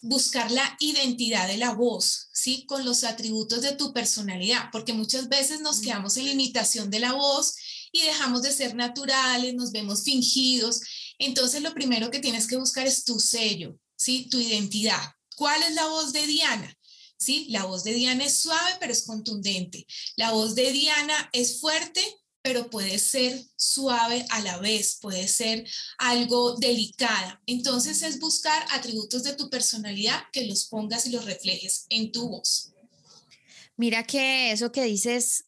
buscar 0.00 0.50
la 0.50 0.76
identidad 0.80 1.48
de 1.48 1.56
la 1.56 1.72
voz, 1.72 2.28
¿sí? 2.32 2.66
Con 2.66 2.84
los 2.84 3.04
atributos 3.04 3.62
de 3.62 3.72
tu 3.72 3.94
personalidad, 3.94 4.68
porque 4.70 4.92
muchas 4.92 5.28
veces 5.30 5.60
nos 5.60 5.80
quedamos 5.80 6.18
en 6.18 6.26
la 6.26 6.32
imitación 6.32 6.90
de 6.90 7.00
la 7.00 7.12
voz 7.12 7.54
y 7.90 8.02
dejamos 8.02 8.42
de 8.42 8.52
ser 8.52 8.74
naturales, 8.74 9.54
nos 9.54 9.72
vemos 9.72 10.02
fingidos. 10.02 10.80
Entonces, 11.18 11.62
lo 11.62 11.72
primero 11.72 12.10
que 12.10 12.18
tienes 12.18 12.46
que 12.46 12.56
buscar 12.56 12.86
es 12.86 13.04
tu 13.04 13.18
sello, 13.18 13.78
¿sí? 13.96 14.28
Tu 14.30 14.40
identidad. 14.40 15.02
¿Cuál 15.36 15.62
es 15.62 15.74
la 15.74 15.86
voz 15.88 16.12
de 16.12 16.26
Diana? 16.26 16.76
¿Sí? 17.16 17.46
La 17.50 17.64
voz 17.64 17.84
de 17.84 17.94
Diana 17.94 18.24
es 18.24 18.40
suave, 18.40 18.76
pero 18.80 18.92
es 18.92 19.06
contundente. 19.06 19.86
La 20.16 20.32
voz 20.32 20.54
de 20.54 20.72
Diana 20.72 21.30
es 21.32 21.60
fuerte, 21.60 22.02
pero 22.42 22.68
puede 22.68 22.98
ser 22.98 23.42
suave 23.56 24.26
a 24.30 24.40
la 24.42 24.58
vez, 24.58 24.98
puede 25.00 25.26
ser 25.28 25.68
algo 25.98 26.56
delicada. 26.56 27.40
Entonces 27.46 28.02
es 28.02 28.20
buscar 28.20 28.66
atributos 28.70 29.22
de 29.22 29.34
tu 29.34 29.48
personalidad 29.48 30.24
que 30.32 30.46
los 30.46 30.66
pongas 30.66 31.06
y 31.06 31.10
los 31.10 31.24
reflejes 31.24 31.86
en 31.88 32.12
tu 32.12 32.28
voz. 32.28 32.72
Mira 33.76 34.04
que 34.04 34.52
eso 34.52 34.70
que 34.70 34.84
dices 34.84 35.46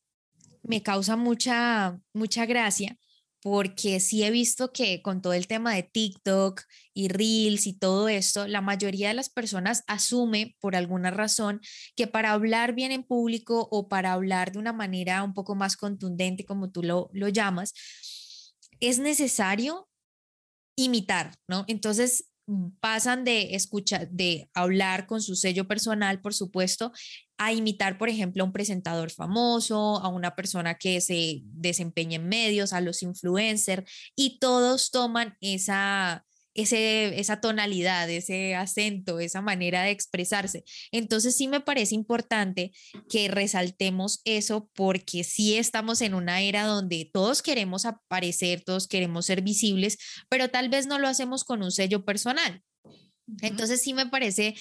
me 0.62 0.82
causa 0.82 1.16
mucha, 1.16 2.00
mucha 2.12 2.46
gracia 2.46 2.98
porque 3.46 4.00
sí 4.00 4.24
he 4.24 4.32
visto 4.32 4.72
que 4.72 5.02
con 5.02 5.22
todo 5.22 5.32
el 5.32 5.46
tema 5.46 5.72
de 5.72 5.84
TikTok 5.84 6.62
y 6.92 7.06
Reels 7.06 7.68
y 7.68 7.74
todo 7.78 8.08
esto, 8.08 8.48
la 8.48 8.60
mayoría 8.60 9.06
de 9.06 9.14
las 9.14 9.30
personas 9.30 9.84
asume 9.86 10.56
por 10.58 10.74
alguna 10.74 11.12
razón 11.12 11.60
que 11.94 12.08
para 12.08 12.32
hablar 12.32 12.74
bien 12.74 12.90
en 12.90 13.04
público 13.04 13.68
o 13.70 13.88
para 13.88 14.14
hablar 14.14 14.50
de 14.50 14.58
una 14.58 14.72
manera 14.72 15.22
un 15.22 15.32
poco 15.32 15.54
más 15.54 15.76
contundente, 15.76 16.44
como 16.44 16.72
tú 16.72 16.82
lo, 16.82 17.08
lo 17.12 17.28
llamas, 17.28 17.72
es 18.80 18.98
necesario 18.98 19.88
imitar, 20.74 21.32
¿no? 21.46 21.66
Entonces 21.68 22.32
pasan 22.80 23.24
de 23.24 23.54
escuchar, 23.54 24.08
de 24.10 24.48
hablar 24.54 25.06
con 25.06 25.20
su 25.20 25.34
sello 25.34 25.66
personal, 25.66 26.20
por 26.20 26.34
supuesto, 26.34 26.92
a 27.38 27.52
imitar, 27.52 27.98
por 27.98 28.08
ejemplo, 28.08 28.42
a 28.42 28.46
un 28.46 28.52
presentador 28.52 29.10
famoso, 29.10 29.98
a 29.98 30.08
una 30.08 30.34
persona 30.34 30.74
que 30.74 31.00
se 31.00 31.40
desempeña 31.44 32.16
en 32.16 32.28
medios, 32.28 32.72
a 32.72 32.80
los 32.80 33.02
influencers, 33.02 33.90
y 34.14 34.38
todos 34.38 34.90
toman 34.90 35.36
esa, 35.40 36.24
ese, 36.56 37.18
esa 37.20 37.40
tonalidad, 37.40 38.08
ese 38.10 38.54
acento, 38.54 39.20
esa 39.20 39.40
manera 39.40 39.82
de 39.82 39.90
expresarse. 39.90 40.64
Entonces 40.90 41.36
sí 41.36 41.48
me 41.48 41.60
parece 41.60 41.94
importante 41.94 42.72
que 43.08 43.28
resaltemos 43.28 44.20
eso 44.24 44.70
porque 44.74 45.24
sí 45.24 45.56
estamos 45.56 46.00
en 46.00 46.14
una 46.14 46.40
era 46.40 46.64
donde 46.64 47.08
todos 47.12 47.42
queremos 47.42 47.84
aparecer, 47.84 48.62
todos 48.62 48.88
queremos 48.88 49.26
ser 49.26 49.42
visibles, 49.42 49.98
pero 50.28 50.48
tal 50.48 50.68
vez 50.68 50.86
no 50.86 50.98
lo 50.98 51.08
hacemos 51.08 51.44
con 51.44 51.62
un 51.62 51.72
sello 51.72 52.04
personal. 52.04 52.62
Entonces 53.42 53.82
sí 53.82 53.92
me 53.92 54.06
parece 54.06 54.54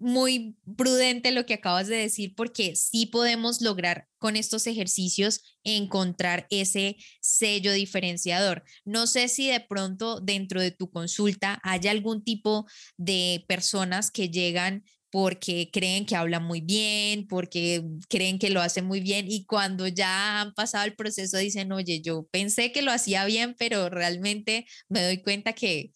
muy 0.00 0.56
prudente 0.76 1.30
lo 1.30 1.46
que 1.46 1.54
acabas 1.54 1.86
de 1.86 1.96
decir 1.96 2.34
porque 2.34 2.74
sí 2.74 3.06
podemos 3.06 3.60
lograr 3.60 4.08
con 4.18 4.34
estos 4.34 4.66
ejercicios 4.66 5.58
encontrar 5.62 6.46
ese 6.50 6.96
sello 7.20 7.72
diferenciador. 7.72 8.64
No 8.84 9.06
sé 9.06 9.28
si 9.28 9.48
de 9.48 9.60
pronto 9.60 10.20
dentro 10.20 10.60
de 10.60 10.70
tu 10.70 10.90
consulta 10.90 11.60
hay 11.62 11.86
algún 11.88 12.24
tipo 12.24 12.66
de 12.96 13.44
personas 13.46 14.10
que 14.10 14.30
llegan 14.30 14.84
porque 15.10 15.70
creen 15.72 16.06
que 16.06 16.16
hablan 16.16 16.44
muy 16.44 16.60
bien, 16.60 17.26
porque 17.26 17.82
creen 18.08 18.38
que 18.38 18.50
lo 18.50 18.60
hacen 18.60 18.86
muy 18.86 19.00
bien 19.00 19.26
y 19.28 19.44
cuando 19.44 19.86
ya 19.88 20.40
han 20.40 20.54
pasado 20.54 20.84
el 20.84 20.94
proceso 20.94 21.36
dicen, 21.36 21.72
oye, 21.72 22.00
yo 22.00 22.26
pensé 22.30 22.72
que 22.72 22.82
lo 22.82 22.92
hacía 22.92 23.24
bien, 23.26 23.54
pero 23.58 23.90
realmente 23.90 24.66
me 24.88 25.02
doy 25.04 25.20
cuenta 25.22 25.52
que 25.52 25.92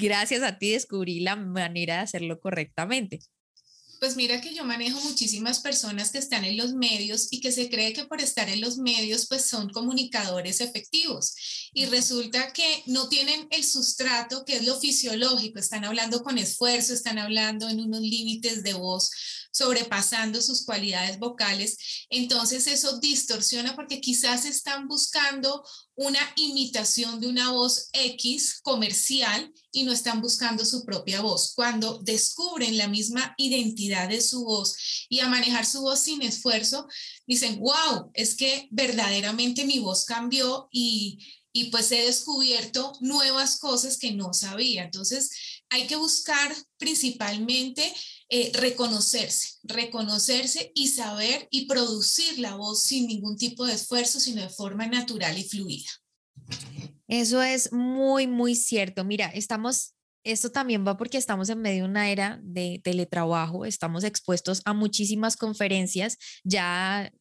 gracias 0.00 0.42
a 0.42 0.58
ti 0.58 0.72
descubrí 0.72 1.20
la 1.20 1.36
manera 1.36 1.96
de 1.96 2.00
hacerlo 2.00 2.40
correctamente. 2.40 3.20
Pues 4.00 4.16
mira 4.16 4.40
que 4.40 4.54
yo 4.54 4.64
manejo 4.64 4.98
muchísimas 5.02 5.60
personas 5.60 6.10
que 6.10 6.16
están 6.16 6.46
en 6.46 6.56
los 6.56 6.72
medios 6.72 7.28
y 7.30 7.42
que 7.42 7.52
se 7.52 7.68
cree 7.68 7.92
que 7.92 8.06
por 8.06 8.22
estar 8.22 8.48
en 8.48 8.62
los 8.62 8.78
medios 8.78 9.26
pues 9.28 9.44
son 9.44 9.68
comunicadores 9.68 10.62
efectivos 10.62 11.34
y 11.74 11.84
resulta 11.84 12.50
que 12.54 12.82
no 12.86 13.10
tienen 13.10 13.46
el 13.50 13.62
sustrato 13.62 14.46
que 14.46 14.56
es 14.56 14.66
lo 14.66 14.80
fisiológico, 14.80 15.58
están 15.58 15.84
hablando 15.84 16.22
con 16.22 16.38
esfuerzo, 16.38 16.94
están 16.94 17.18
hablando 17.18 17.68
en 17.68 17.78
unos 17.78 18.00
límites 18.00 18.62
de 18.62 18.72
voz 18.72 19.10
sobrepasando 19.52 20.40
sus 20.40 20.64
cualidades 20.64 21.18
vocales, 21.18 22.06
entonces 22.08 22.66
eso 22.66 22.98
distorsiona 22.98 23.74
porque 23.74 24.00
quizás 24.00 24.44
están 24.44 24.88
buscando 24.88 25.64
una 25.96 26.20
imitación 26.36 27.20
de 27.20 27.28
una 27.28 27.50
voz 27.52 27.90
X 27.92 28.60
comercial 28.62 29.52
y 29.70 29.82
no 29.82 29.92
están 29.92 30.22
buscando 30.22 30.64
su 30.64 30.84
propia 30.84 31.20
voz. 31.20 31.52
Cuando 31.54 31.98
descubren 31.98 32.78
la 32.78 32.88
misma 32.88 33.34
identidad 33.36 34.08
de 34.08 34.22
su 34.22 34.44
voz 34.44 35.06
y 35.08 35.20
a 35.20 35.28
manejar 35.28 35.66
su 35.66 35.82
voz 35.82 36.00
sin 36.00 36.22
esfuerzo, 36.22 36.86
dicen, 37.26 37.60
wow, 37.60 38.10
es 38.14 38.34
que 38.34 38.68
verdaderamente 38.70 39.64
mi 39.64 39.78
voz 39.78 40.04
cambió 40.06 40.68
y, 40.72 41.18
y 41.52 41.66
pues 41.66 41.90
he 41.92 42.06
descubierto 42.06 42.92
nuevas 43.00 43.58
cosas 43.58 43.98
que 43.98 44.12
no 44.12 44.32
sabía. 44.32 44.84
Entonces, 44.84 45.30
hay 45.68 45.86
que 45.86 45.96
buscar 45.96 46.54
principalmente 46.78 47.92
eh, 48.32 48.52
reconocerse, 48.54 49.58
reconocerse 49.64 50.70
y 50.74 50.88
saber 50.88 51.48
y 51.50 51.66
producir 51.66 52.38
la 52.38 52.54
voz 52.54 52.84
sin 52.84 53.08
ningún 53.08 53.36
tipo 53.36 53.66
de 53.66 53.74
esfuerzo, 53.74 54.20
sino 54.20 54.40
de 54.40 54.48
forma 54.48 54.86
natural 54.86 55.36
y 55.36 55.42
fluida. 55.42 55.90
Eso 57.08 57.42
es 57.42 57.72
muy, 57.72 58.28
muy 58.28 58.54
cierto. 58.54 59.04
Mira, 59.04 59.26
estamos, 59.26 59.94
esto 60.22 60.52
también 60.52 60.86
va 60.86 60.96
porque 60.96 61.18
estamos 61.18 61.48
en 61.48 61.60
medio 61.60 61.82
de 61.82 61.90
una 61.90 62.08
era 62.08 62.38
de 62.44 62.80
teletrabajo, 62.84 63.64
estamos 63.64 64.04
expuestos 64.04 64.62
a 64.64 64.74
muchísimas 64.74 65.36
conferencias, 65.36 66.16
ya 66.44 67.12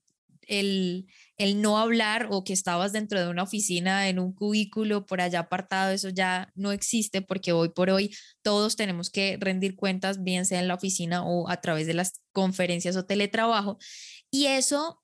el, 0.44 1.08
el 1.40 1.62
no 1.62 1.80
hablar 1.80 2.28
o 2.30 2.44
que 2.44 2.54
estabas 2.54 2.92
dentro 2.92 3.20
de 3.20 3.30
una 3.30 3.44
oficina, 3.44 4.10
en 4.10 4.20
un 4.20 4.34
cubículo 4.34 5.06
por 5.06 5.22
allá 5.22 5.40
apartado, 5.40 5.92
eso 5.92 6.10
ya 6.10 6.52
no 6.54 6.72
existe 6.72 7.22
porque 7.22 7.54
hoy 7.54 7.70
por 7.70 7.90
hoy 7.90 8.16
todos 8.44 8.76
tenemos 8.76 9.10
que 9.10 9.38
rendir 9.40 9.76
cuentas, 9.76 10.22
bien 10.22 10.46
sea 10.46 10.60
en 10.60 10.68
la 10.68 10.76
oficina 10.76 11.26
o 11.26 11.50
a 11.50 11.62
través 11.62 11.88
de 11.88 11.94
las 11.96 12.22
conferencias 12.34 12.96
o 12.98 13.06
teletrabajo. 13.06 13.78
Y 14.30 14.48
eso 14.48 15.02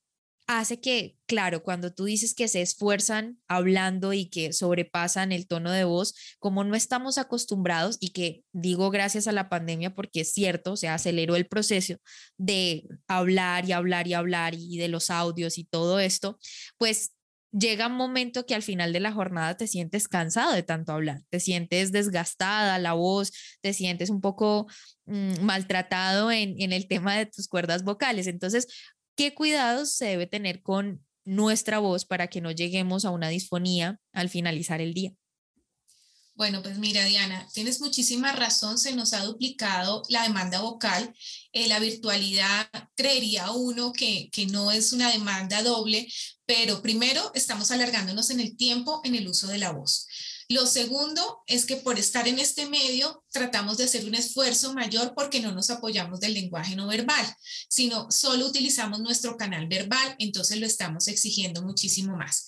hace 0.48 0.80
que, 0.80 1.18
claro, 1.26 1.64
cuando 1.64 1.94
tú 1.94 2.06
dices 2.06 2.36
que 2.36 2.48
se 2.48 2.62
esfuerzan 2.62 3.40
hablando 3.48 4.14
y 4.14 4.30
que 4.30 4.54
sobrepasan 4.54 5.32
el 5.32 5.48
tono 5.48 5.72
de 5.72 5.84
voz, 5.84 6.14
como 6.40 6.64
no 6.64 6.76
estamos 6.76 7.18
acostumbrados 7.18 7.98
y 8.00 8.12
que 8.12 8.44
digo 8.52 8.92
gracias 8.92 9.28
a 9.28 9.32
la 9.32 9.50
pandemia 9.50 9.96
porque 9.96 10.22
es 10.22 10.34
cierto, 10.34 10.78
se 10.78 10.88
aceleró 10.88 11.36
el 11.36 11.48
proceso 11.48 11.96
de 12.38 12.88
hablar 13.08 13.66
y 13.66 13.72
hablar 13.72 14.08
y 14.08 14.14
hablar 14.14 14.54
y 14.56 14.78
de 14.78 14.88
los 14.88 15.10
audios 15.10 15.58
y 15.58 15.66
todo 15.66 16.00
esto, 16.00 16.38
pues 16.78 17.16
llega 17.58 17.88
un 17.88 17.96
momento 17.96 18.46
que 18.46 18.54
al 18.54 18.64
final 18.64 18.92
de 18.92 19.00
la 19.00 19.14
jornada 19.14 19.56
te 19.56 19.68
sientes 19.68 20.08
cansado 20.08 20.52
de 20.52 20.64
tanto 20.64 20.92
hablar, 20.92 21.22
te 21.30 21.40
sientes 21.40 21.92
desgastada 21.92 22.78
la 22.80 22.94
voz, 22.94 23.32
te 23.62 23.74
sientes 23.74 24.10
un 24.10 24.20
poco 24.20 24.68
mm, 25.06 25.42
maltratado 25.42 26.32
en, 26.32 26.56
en 26.60 26.74
el 26.74 26.88
tema 26.88 27.16
de 27.16 27.26
tus 27.26 27.48
cuerdas 27.48 27.84
vocales. 27.84 28.28
Entonces, 28.28 28.68
¿Qué 29.16 29.34
cuidados 29.34 29.94
se 29.94 30.06
debe 30.06 30.28
tener 30.28 30.62
con 30.62 31.06
nuestra 31.24 31.80
voz 31.80 32.06
para 32.06 32.28
que 32.28 32.42
no 32.42 32.52
lleguemos 32.52 33.06
a 33.06 33.12
una 33.12 33.30
disfonía 33.30 34.00
al 34.12 34.30
finalizar 34.30 34.82
el 34.82 34.94
día? 34.94 35.14
Bueno, 36.36 36.62
pues 36.62 36.78
mira, 36.78 37.06
Diana, 37.06 37.48
tienes 37.54 37.80
muchísima 37.80 38.34
razón, 38.34 38.78
se 38.78 38.94
nos 38.94 39.14
ha 39.14 39.24
duplicado 39.24 40.04
la 40.10 40.24
demanda 40.24 40.60
vocal. 40.60 41.16
Eh, 41.54 41.70
la 41.70 41.80
virtualidad, 41.80 42.68
creería 42.96 43.52
uno 43.52 43.94
que, 43.94 44.30
que 44.34 44.46
no 44.46 44.70
es 44.70 44.92
una 44.92 45.10
demanda 45.10 45.64
doble, 45.64 46.12
pero 46.46 46.82
primero 46.82 47.32
estamos 47.36 47.72
alargándonos 47.72 48.32
en 48.32 48.42
el 48.42 48.58
tiempo 48.58 49.00
en 49.06 49.16
el 49.16 49.30
uso 49.30 49.48
de 49.48 49.60
la 49.60 49.72
voz. 49.72 50.08
Lo 50.48 50.68
segundo 50.68 51.42
es 51.48 51.66
que 51.66 51.78
por 51.78 51.98
estar 51.98 52.28
en 52.28 52.38
este 52.38 52.68
medio 52.68 53.24
tratamos 53.32 53.78
de 53.78 53.86
hacer 53.86 54.06
un 54.06 54.14
esfuerzo 54.14 54.74
mayor 54.74 55.14
porque 55.16 55.40
no 55.40 55.52
nos 55.52 55.72
apoyamos 55.72 56.20
del 56.20 56.36
lenguaje 56.36 56.76
no 56.76 56.88
verbal, 56.88 57.26
sino 57.68 58.12
solo 58.12 58.46
utilizamos 58.46 59.00
nuestro 59.00 59.38
canal 59.38 59.68
verbal, 59.68 60.16
entonces 60.20 60.60
lo 60.60 60.68
estamos 60.68 61.08
exigiendo 61.08 61.64
muchísimo 61.64 62.16
más. 62.16 62.46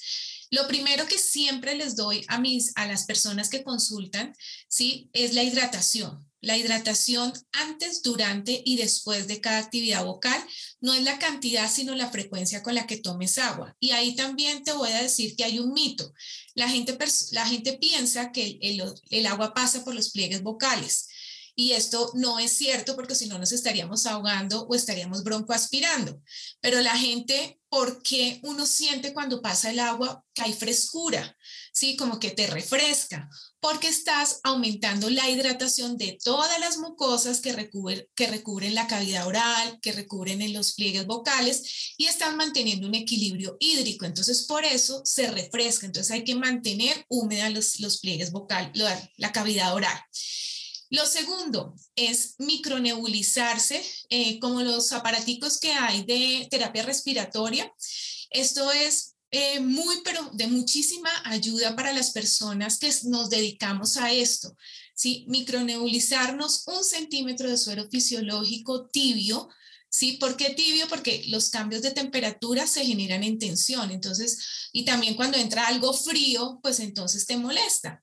Lo 0.51 0.67
primero 0.67 1.07
que 1.07 1.17
siempre 1.17 1.75
les 1.75 1.95
doy 1.95 2.23
a, 2.27 2.39
mis, 2.39 2.71
a 2.75 2.85
las 2.85 3.05
personas 3.05 3.49
que 3.49 3.63
consultan, 3.63 4.33
¿sí? 4.69 5.09
Es 5.13 5.33
la 5.33 5.43
hidratación. 5.43 6.26
La 6.41 6.55
hidratación 6.55 7.33
antes, 7.51 8.03
durante 8.03 8.61
y 8.63 8.77
después 8.77 9.27
de 9.27 9.41
cada 9.41 9.57
actividad 9.57 10.05
vocal 10.05 10.41
no 10.79 10.93
es 10.93 11.03
la 11.03 11.17
cantidad, 11.17 11.69
sino 11.71 11.95
la 11.95 12.11
frecuencia 12.11 12.61
con 12.61 12.75
la 12.75 12.85
que 12.85 12.97
tomes 12.97 13.37
agua. 13.37 13.75
Y 13.79 13.91
ahí 13.91 14.15
también 14.15 14.63
te 14.63 14.73
voy 14.73 14.91
a 14.91 15.01
decir 15.01 15.35
que 15.35 15.43
hay 15.43 15.59
un 15.59 15.73
mito. 15.73 16.13
La 16.53 16.69
gente, 16.69 16.97
la 17.31 17.47
gente 17.47 17.77
piensa 17.77 18.31
que 18.31 18.59
el, 18.61 18.83
el 19.09 19.25
agua 19.25 19.53
pasa 19.53 19.83
por 19.83 19.95
los 19.95 20.11
pliegues 20.11 20.43
vocales. 20.43 21.07
Y 21.55 21.71
esto 21.71 22.11
no 22.13 22.37
es 22.37 22.51
cierto 22.51 22.95
porque 22.95 23.15
si 23.15 23.27
no 23.27 23.39
nos 23.39 23.51
estaríamos 23.51 24.05
ahogando 24.05 24.67
o 24.67 24.75
estaríamos 24.75 25.23
broncoaspirando. 25.23 26.21
Pero 26.61 26.81
la 26.81 26.95
gente, 26.95 27.59
¿por 27.67 28.03
qué 28.03 28.39
uno 28.43 28.67
siente 28.67 29.11
cuando 29.11 29.41
pasa 29.41 29.71
el 29.71 29.79
agua 29.79 30.23
que 30.35 30.43
hay 30.43 30.53
frescura? 30.53 31.35
¿Sí? 31.77 31.95
Como 31.95 32.19
que 32.19 32.31
te 32.31 32.47
refresca. 32.47 33.29
Porque 33.59 33.87
estás 33.87 34.39
aumentando 34.41 35.11
la 35.11 35.29
hidratación 35.29 35.95
de 35.95 36.17
todas 36.23 36.59
las 36.59 36.79
mucosas 36.79 37.39
que 37.39 37.53
recubren, 37.53 38.03
que 38.15 38.25
recubren 38.25 38.73
la 38.73 38.87
cavidad 38.87 39.27
oral, 39.27 39.79
que 39.79 39.91
recubren 39.91 40.41
en 40.41 40.53
los 40.53 40.73
pliegues 40.73 41.05
vocales 41.05 41.93
y 41.95 42.05
están 42.05 42.35
manteniendo 42.35 42.87
un 42.87 42.95
equilibrio 42.95 43.57
hídrico. 43.59 44.05
Entonces, 44.05 44.45
por 44.45 44.65
eso 44.65 45.03
se 45.05 45.29
refresca. 45.29 45.85
Entonces, 45.85 46.09
hay 46.09 46.23
que 46.23 46.33
mantener 46.33 47.05
húmedas 47.09 47.53
los, 47.53 47.79
los 47.79 47.99
pliegues 47.99 48.31
vocales, 48.31 48.71
la, 48.73 49.11
la 49.17 49.31
cavidad 49.31 49.75
oral. 49.75 50.01
Lo 50.89 51.05
segundo 51.05 51.75
es 51.95 52.37
micronebulizarse, 52.39 53.83
eh, 54.09 54.39
como 54.39 54.63
los 54.63 54.93
aparaticos 54.93 55.59
que 55.59 55.73
hay 55.73 56.03
de 56.05 56.47
terapia 56.49 56.81
respiratoria. 56.81 57.71
Esto 58.31 58.71
es 58.71 59.16
eh, 59.31 59.59
muy, 59.59 59.97
pero 60.03 60.29
de 60.33 60.47
muchísima 60.47 61.09
ayuda 61.25 61.75
para 61.75 61.91
las 61.91 62.11
personas 62.11 62.79
que 62.79 62.91
nos 63.03 63.29
dedicamos 63.29 63.97
a 63.97 64.11
esto. 64.11 64.55
¿sí? 64.95 65.25
Micronebulizarnos 65.27 66.63
un 66.67 66.83
centímetro 66.83 67.49
de 67.49 67.57
suero 67.57 67.87
fisiológico 67.89 68.87
tibio. 68.87 69.49
¿Sí? 69.89 70.13
¿Por 70.13 70.35
qué 70.35 70.49
tibio? 70.51 70.87
Porque 70.89 71.23
los 71.27 71.49
cambios 71.49 71.81
de 71.81 71.91
temperatura 71.91 72.67
se 72.67 72.85
generan 72.85 73.23
en 73.23 73.39
tensión. 73.39 73.89
Entonces, 73.91 74.69
y 74.71 74.85
también 74.85 75.15
cuando 75.15 75.37
entra 75.37 75.67
algo 75.67 75.93
frío, 75.93 76.59
pues 76.61 76.79
entonces 76.79 77.25
te 77.25 77.37
molesta. 77.37 78.01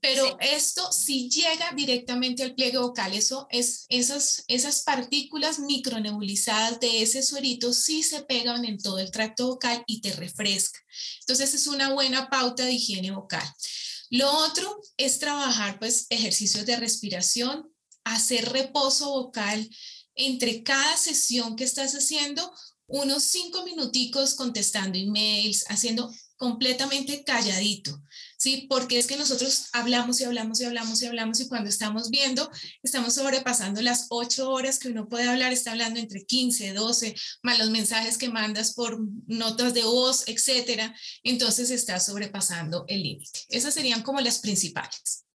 Pero 0.00 0.38
esto 0.40 0.90
si 0.92 1.28
llega 1.28 1.72
directamente 1.74 2.42
al 2.42 2.54
pliegue 2.54 2.78
vocal, 2.78 3.12
eso 3.14 3.46
es, 3.50 3.84
esas, 3.88 4.44
esas 4.48 4.82
partículas 4.82 5.58
micronebulizadas 5.58 6.80
de 6.80 7.02
ese 7.02 7.22
suerito 7.22 7.72
sí 7.72 8.02
se 8.02 8.22
pegan 8.22 8.64
en 8.64 8.78
todo 8.78 8.98
el 8.98 9.10
tracto 9.10 9.46
vocal 9.48 9.82
y 9.86 10.00
te 10.00 10.12
refresca. 10.12 10.78
Entonces 11.20 11.54
es 11.54 11.66
una 11.66 11.92
buena 11.92 12.30
pauta 12.30 12.64
de 12.64 12.72
higiene 12.72 13.10
vocal. 13.10 13.46
Lo 14.10 14.30
otro 14.30 14.80
es 14.96 15.18
trabajar 15.18 15.78
pues 15.78 16.06
ejercicios 16.08 16.64
de 16.64 16.76
respiración, 16.76 17.70
hacer 18.04 18.48
reposo 18.50 19.10
vocal 19.10 19.68
entre 20.14 20.62
cada 20.62 20.96
sesión 20.96 21.56
que 21.56 21.64
estás 21.64 21.94
haciendo, 21.94 22.52
unos 22.86 23.22
cinco 23.24 23.64
minuticos 23.64 24.34
contestando 24.34 24.98
emails, 24.98 25.64
haciendo 25.68 26.10
completamente 26.36 27.22
calladito. 27.22 28.00
¿Sí? 28.38 28.66
Porque 28.68 28.98
es 28.98 29.06
que 29.06 29.16
nosotros 29.16 29.66
hablamos 29.72 30.20
y 30.20 30.24
hablamos 30.24 30.60
y 30.60 30.64
hablamos 30.64 31.02
y 31.02 31.06
hablamos 31.06 31.40
y 31.40 31.48
cuando 31.48 31.68
estamos 31.68 32.08
viendo, 32.08 32.50
estamos 32.82 33.14
sobrepasando 33.14 33.82
las 33.82 34.06
ocho 34.08 34.50
horas 34.50 34.78
que 34.78 34.88
uno 34.88 35.08
puede 35.08 35.28
hablar, 35.28 35.52
está 35.52 35.72
hablando 35.72 36.00
entre 36.00 36.24
15, 36.24 36.72
12, 36.72 37.14
más 37.42 37.58
los 37.58 37.70
mensajes 37.70 38.16
que 38.16 38.30
mandas 38.30 38.72
por 38.72 38.98
notas 39.26 39.74
de 39.74 39.82
voz, 39.82 40.24
etcétera. 40.26 40.94
Entonces 41.22 41.70
está 41.70 42.00
sobrepasando 42.00 42.84
el 42.88 43.02
límite. 43.02 43.40
Esas 43.50 43.74
serían 43.74 44.02
como 44.02 44.20
las 44.20 44.38
principales. 44.38 45.27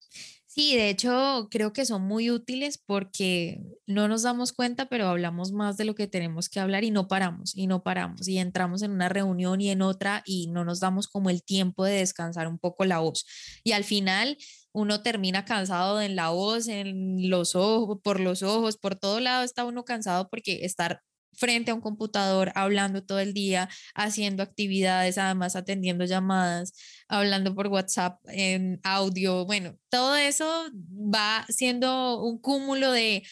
Sí, 0.54 0.76
de 0.76 0.90
hecho 0.90 1.48
creo 1.50 1.72
que 1.72 1.86
son 1.86 2.02
muy 2.02 2.30
útiles 2.30 2.76
porque 2.76 3.62
no 3.86 4.06
nos 4.06 4.20
damos 4.22 4.52
cuenta, 4.52 4.84
pero 4.86 5.06
hablamos 5.08 5.50
más 5.50 5.78
de 5.78 5.86
lo 5.86 5.94
que 5.94 6.06
tenemos 6.06 6.50
que 6.50 6.60
hablar 6.60 6.84
y 6.84 6.90
no 6.90 7.08
paramos 7.08 7.56
y 7.56 7.66
no 7.66 7.82
paramos 7.82 8.28
y 8.28 8.36
entramos 8.36 8.82
en 8.82 8.90
una 8.90 9.08
reunión 9.08 9.62
y 9.62 9.70
en 9.70 9.80
otra 9.80 10.22
y 10.26 10.48
no 10.48 10.62
nos 10.66 10.78
damos 10.80 11.08
como 11.08 11.30
el 11.30 11.42
tiempo 11.42 11.86
de 11.86 11.94
descansar 11.94 12.48
un 12.48 12.58
poco 12.58 12.84
la 12.84 12.98
voz. 12.98 13.24
Y 13.64 13.72
al 13.72 13.84
final 13.84 14.36
uno 14.72 15.02
termina 15.02 15.46
cansado 15.46 16.02
en 16.02 16.16
la 16.16 16.28
voz, 16.28 16.68
en 16.68 17.30
los 17.30 17.54
ojos, 17.54 18.00
por 18.04 18.20
los 18.20 18.42
ojos, 18.42 18.76
por 18.76 18.94
todo 18.94 19.20
lado 19.20 19.44
está 19.44 19.64
uno 19.64 19.86
cansado 19.86 20.28
porque 20.28 20.66
estar 20.66 21.00
frente 21.34 21.70
a 21.70 21.74
un 21.74 21.80
computador, 21.80 22.52
hablando 22.54 23.04
todo 23.04 23.20
el 23.20 23.34
día, 23.34 23.68
haciendo 23.94 24.42
actividades, 24.42 25.18
además 25.18 25.56
atendiendo 25.56 26.04
llamadas, 26.04 26.74
hablando 27.08 27.54
por 27.54 27.68
WhatsApp 27.68 28.20
en 28.28 28.80
audio, 28.82 29.44
bueno, 29.44 29.76
todo 29.88 30.16
eso 30.16 30.70
va 30.72 31.44
siendo 31.48 32.22
un 32.22 32.38
cúmulo 32.38 32.92
de 32.92 33.22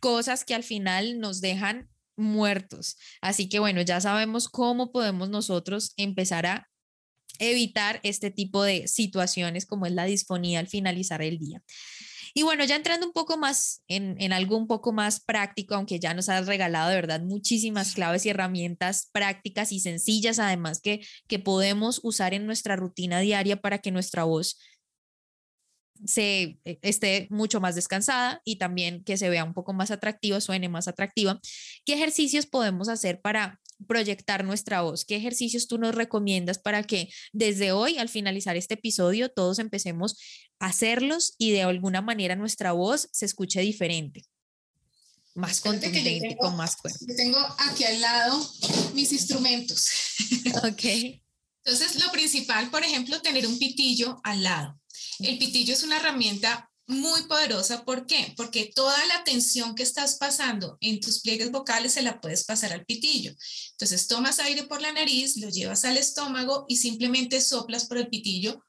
cosas 0.00 0.44
que 0.44 0.54
al 0.54 0.62
final 0.62 1.18
nos 1.18 1.40
dejan 1.40 1.88
muertos. 2.16 2.96
Así 3.20 3.48
que 3.48 3.58
bueno, 3.58 3.82
ya 3.82 4.00
sabemos 4.00 4.48
cómo 4.48 4.92
podemos 4.92 5.28
nosotros 5.28 5.92
empezar 5.96 6.46
a 6.46 6.68
evitar 7.38 8.00
este 8.02 8.30
tipo 8.30 8.62
de 8.62 8.88
situaciones 8.88 9.66
como 9.66 9.86
es 9.86 9.92
la 9.92 10.04
disfonía 10.04 10.60
al 10.60 10.68
finalizar 10.68 11.22
el 11.22 11.38
día. 11.38 11.62
Y 12.38 12.42
bueno, 12.42 12.66
ya 12.66 12.76
entrando 12.76 13.06
un 13.06 13.14
poco 13.14 13.38
más 13.38 13.82
en, 13.88 14.30
algo 14.30 14.58
un 14.58 14.66
poco 14.66 14.92
más 14.92 15.20
práctico, 15.20 15.74
aunque 15.74 15.98
ya 15.98 16.12
nos 16.12 16.28
has 16.28 16.46
regalado 16.46 16.90
de 16.90 16.96
verdad 16.96 17.22
muchísimas 17.22 17.94
claves 17.94 18.26
y 18.26 18.28
herramientas 18.28 19.08
prácticas 19.10 19.72
y 19.72 19.80
sencillas, 19.80 20.38
además 20.38 20.82
que, 20.82 21.00
que 21.28 21.38
podemos 21.38 21.98
usar 22.02 22.34
en 22.34 22.44
nuestra 22.44 22.76
rutina 22.76 23.20
diaria 23.20 23.62
para 23.62 23.78
que 23.78 23.90
nuestra 23.90 24.24
voz 24.24 24.58
se 26.04 26.58
eh, 26.66 26.78
esté 26.82 27.26
mucho 27.30 27.58
más 27.58 27.74
descansada 27.74 28.42
y 28.44 28.56
también 28.56 29.02
que 29.02 29.16
se 29.16 29.30
vea 29.30 29.42
un 29.42 29.54
poco 29.54 29.72
más 29.72 29.90
atractiva, 29.90 30.38
suene 30.42 30.68
más 30.68 30.88
atractiva. 30.88 31.40
¿Qué 31.86 31.94
ejercicios 31.94 32.44
podemos 32.44 32.90
hacer 32.90 33.22
para 33.22 33.60
proyectar 33.86 34.44
nuestra 34.44 34.82
voz? 34.82 35.04
¿Qué 35.04 35.16
ejercicios 35.16 35.66
tú 35.66 35.78
nos 35.78 35.94
recomiendas 35.94 36.58
para 36.58 36.82
que 36.82 37.08
desde 37.32 37.72
hoy, 37.72 37.98
al 37.98 38.08
finalizar 38.08 38.56
este 38.56 38.74
episodio, 38.74 39.28
todos 39.28 39.58
empecemos 39.58 40.16
a 40.58 40.66
hacerlos 40.66 41.34
y 41.38 41.52
de 41.52 41.62
alguna 41.62 42.00
manera 42.00 42.36
nuestra 42.36 42.72
voz 42.72 43.08
se 43.12 43.26
escuche 43.26 43.60
diferente? 43.60 44.24
Más 45.34 45.60
contundente, 45.60 46.36
con 46.38 46.56
más 46.56 46.76
cuerpo. 46.76 46.98
Tengo 47.14 47.38
aquí 47.58 47.84
al 47.84 48.00
lado 48.00 48.52
mis 48.94 49.12
instrumentos. 49.12 49.90
Ok. 50.64 50.84
Entonces, 51.64 52.00
lo 52.02 52.10
principal, 52.12 52.70
por 52.70 52.84
ejemplo, 52.84 53.20
tener 53.20 53.46
un 53.46 53.58
pitillo 53.58 54.20
al 54.22 54.44
lado. 54.44 54.80
El 55.18 55.36
pitillo 55.36 55.74
es 55.74 55.82
una 55.82 55.96
herramienta 55.96 56.70
muy 56.86 57.22
poderosa. 57.24 57.84
¿Por 57.84 58.06
qué? 58.06 58.32
Porque 58.36 58.70
toda 58.74 59.04
la 59.06 59.24
tensión 59.24 59.74
que 59.74 59.82
estás 59.82 60.16
pasando 60.16 60.78
en 60.80 61.00
tus 61.00 61.20
pliegues 61.20 61.50
vocales 61.50 61.94
se 61.94 62.02
la 62.02 62.20
puedes 62.20 62.44
pasar 62.44 62.72
al 62.72 62.84
pitillo. 62.84 63.34
Entonces 63.72 64.06
tomas 64.06 64.38
aire 64.38 64.64
por 64.64 64.80
la 64.80 64.92
nariz, 64.92 65.36
lo 65.38 65.48
llevas 65.48 65.84
al 65.84 65.96
estómago 65.96 66.64
y 66.68 66.76
simplemente 66.76 67.40
soplas 67.40 67.86
por 67.86 67.98
el 67.98 68.08
pitillo. 68.08 68.62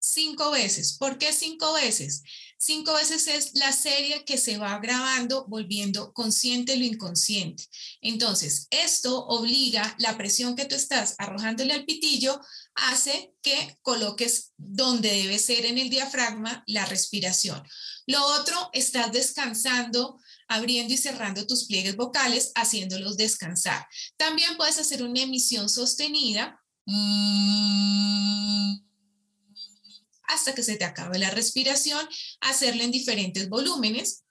Cinco 0.00 0.50
veces. 0.50 0.96
¿Por 0.98 1.16
qué 1.18 1.32
cinco 1.32 1.74
veces? 1.74 2.22
Cinco 2.60 2.94
veces 2.94 3.28
es 3.28 3.54
la 3.54 3.70
serie 3.70 4.24
que 4.24 4.36
se 4.36 4.58
va 4.58 4.76
grabando, 4.80 5.46
volviendo 5.46 6.12
consciente 6.12 6.76
lo 6.76 6.84
inconsciente. 6.84 7.62
Entonces, 8.00 8.66
esto 8.72 9.26
obliga 9.26 9.94
la 10.00 10.16
presión 10.18 10.56
que 10.56 10.64
tú 10.64 10.74
estás 10.74 11.14
arrojándole 11.18 11.72
al 11.72 11.84
pitillo, 11.84 12.40
hace 12.78 13.34
que 13.42 13.78
coloques 13.82 14.52
donde 14.56 15.10
debe 15.10 15.38
ser 15.38 15.66
en 15.66 15.78
el 15.78 15.90
diafragma 15.90 16.62
la 16.66 16.86
respiración. 16.86 17.62
Lo 18.06 18.24
otro, 18.24 18.70
estás 18.72 19.12
descansando, 19.12 20.18
abriendo 20.48 20.94
y 20.94 20.96
cerrando 20.96 21.46
tus 21.46 21.66
pliegues 21.66 21.96
vocales, 21.96 22.52
haciéndolos 22.54 23.16
descansar. 23.16 23.86
También 24.16 24.56
puedes 24.56 24.78
hacer 24.78 25.02
una 25.02 25.20
emisión 25.20 25.68
sostenida 25.68 26.62
hasta 30.28 30.54
que 30.54 30.62
se 30.62 30.76
te 30.76 30.84
acabe 30.84 31.18
la 31.18 31.30
respiración, 31.30 32.06
hacerla 32.40 32.84
en 32.84 32.92
diferentes 32.92 33.48
volúmenes 33.48 34.24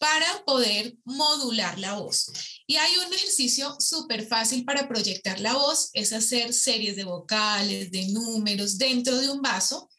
para 0.00 0.44
poder 0.46 0.96
modular 1.04 1.78
la 1.78 1.92
voz. 1.92 2.32
Y 2.66 2.76
hay 2.76 2.90
un 3.06 3.12
ejercicio 3.12 3.76
súper 3.78 4.26
fácil 4.26 4.64
para 4.64 4.88
proyectar 4.88 5.38
la 5.40 5.52
voz, 5.52 5.90
es 5.92 6.14
hacer 6.14 6.54
series 6.54 6.96
de 6.96 7.04
vocales, 7.04 7.90
de 7.90 8.08
números 8.08 8.78
dentro 8.78 9.18
de 9.18 9.28
un 9.28 9.42
vaso. 9.42 9.90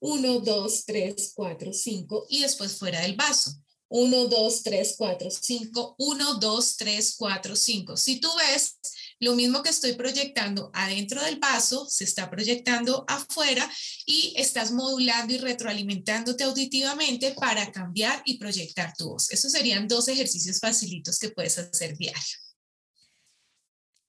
1, 0.00 0.38
2, 0.38 0.84
3, 0.86 1.32
4, 1.34 1.72
5 1.72 2.26
y 2.30 2.42
después 2.42 2.78
fuera 2.78 3.00
del 3.00 3.16
vaso. 3.16 3.50
1, 3.88 4.26
2, 4.26 4.62
3, 4.62 4.94
4, 4.96 5.28
5, 5.28 5.96
1, 5.98 6.34
2, 6.34 6.76
3, 6.76 7.14
4, 7.18 7.56
5. 7.56 7.96
Si 7.96 8.20
tú 8.20 8.28
ves, 8.38 8.78
Lo 9.20 9.34
mismo 9.34 9.62
que 9.62 9.70
estoy 9.70 9.94
proyectando 9.94 10.70
adentro 10.72 11.20
del 11.22 11.38
vaso, 11.40 11.86
se 11.88 12.04
está 12.04 12.30
proyectando 12.30 13.04
afuera 13.08 13.68
y 14.06 14.32
estás 14.36 14.70
modulando 14.70 15.34
y 15.34 15.38
retroalimentándote 15.38 16.44
auditivamente 16.44 17.32
para 17.32 17.72
cambiar 17.72 18.22
y 18.24 18.38
proyectar 18.38 18.92
tu 18.96 19.10
voz. 19.10 19.30
Esos 19.32 19.50
serían 19.50 19.88
dos 19.88 20.06
ejercicios 20.06 20.60
facilitos 20.60 21.18
que 21.18 21.30
puedes 21.30 21.58
hacer 21.58 21.96
diario. 21.96 22.22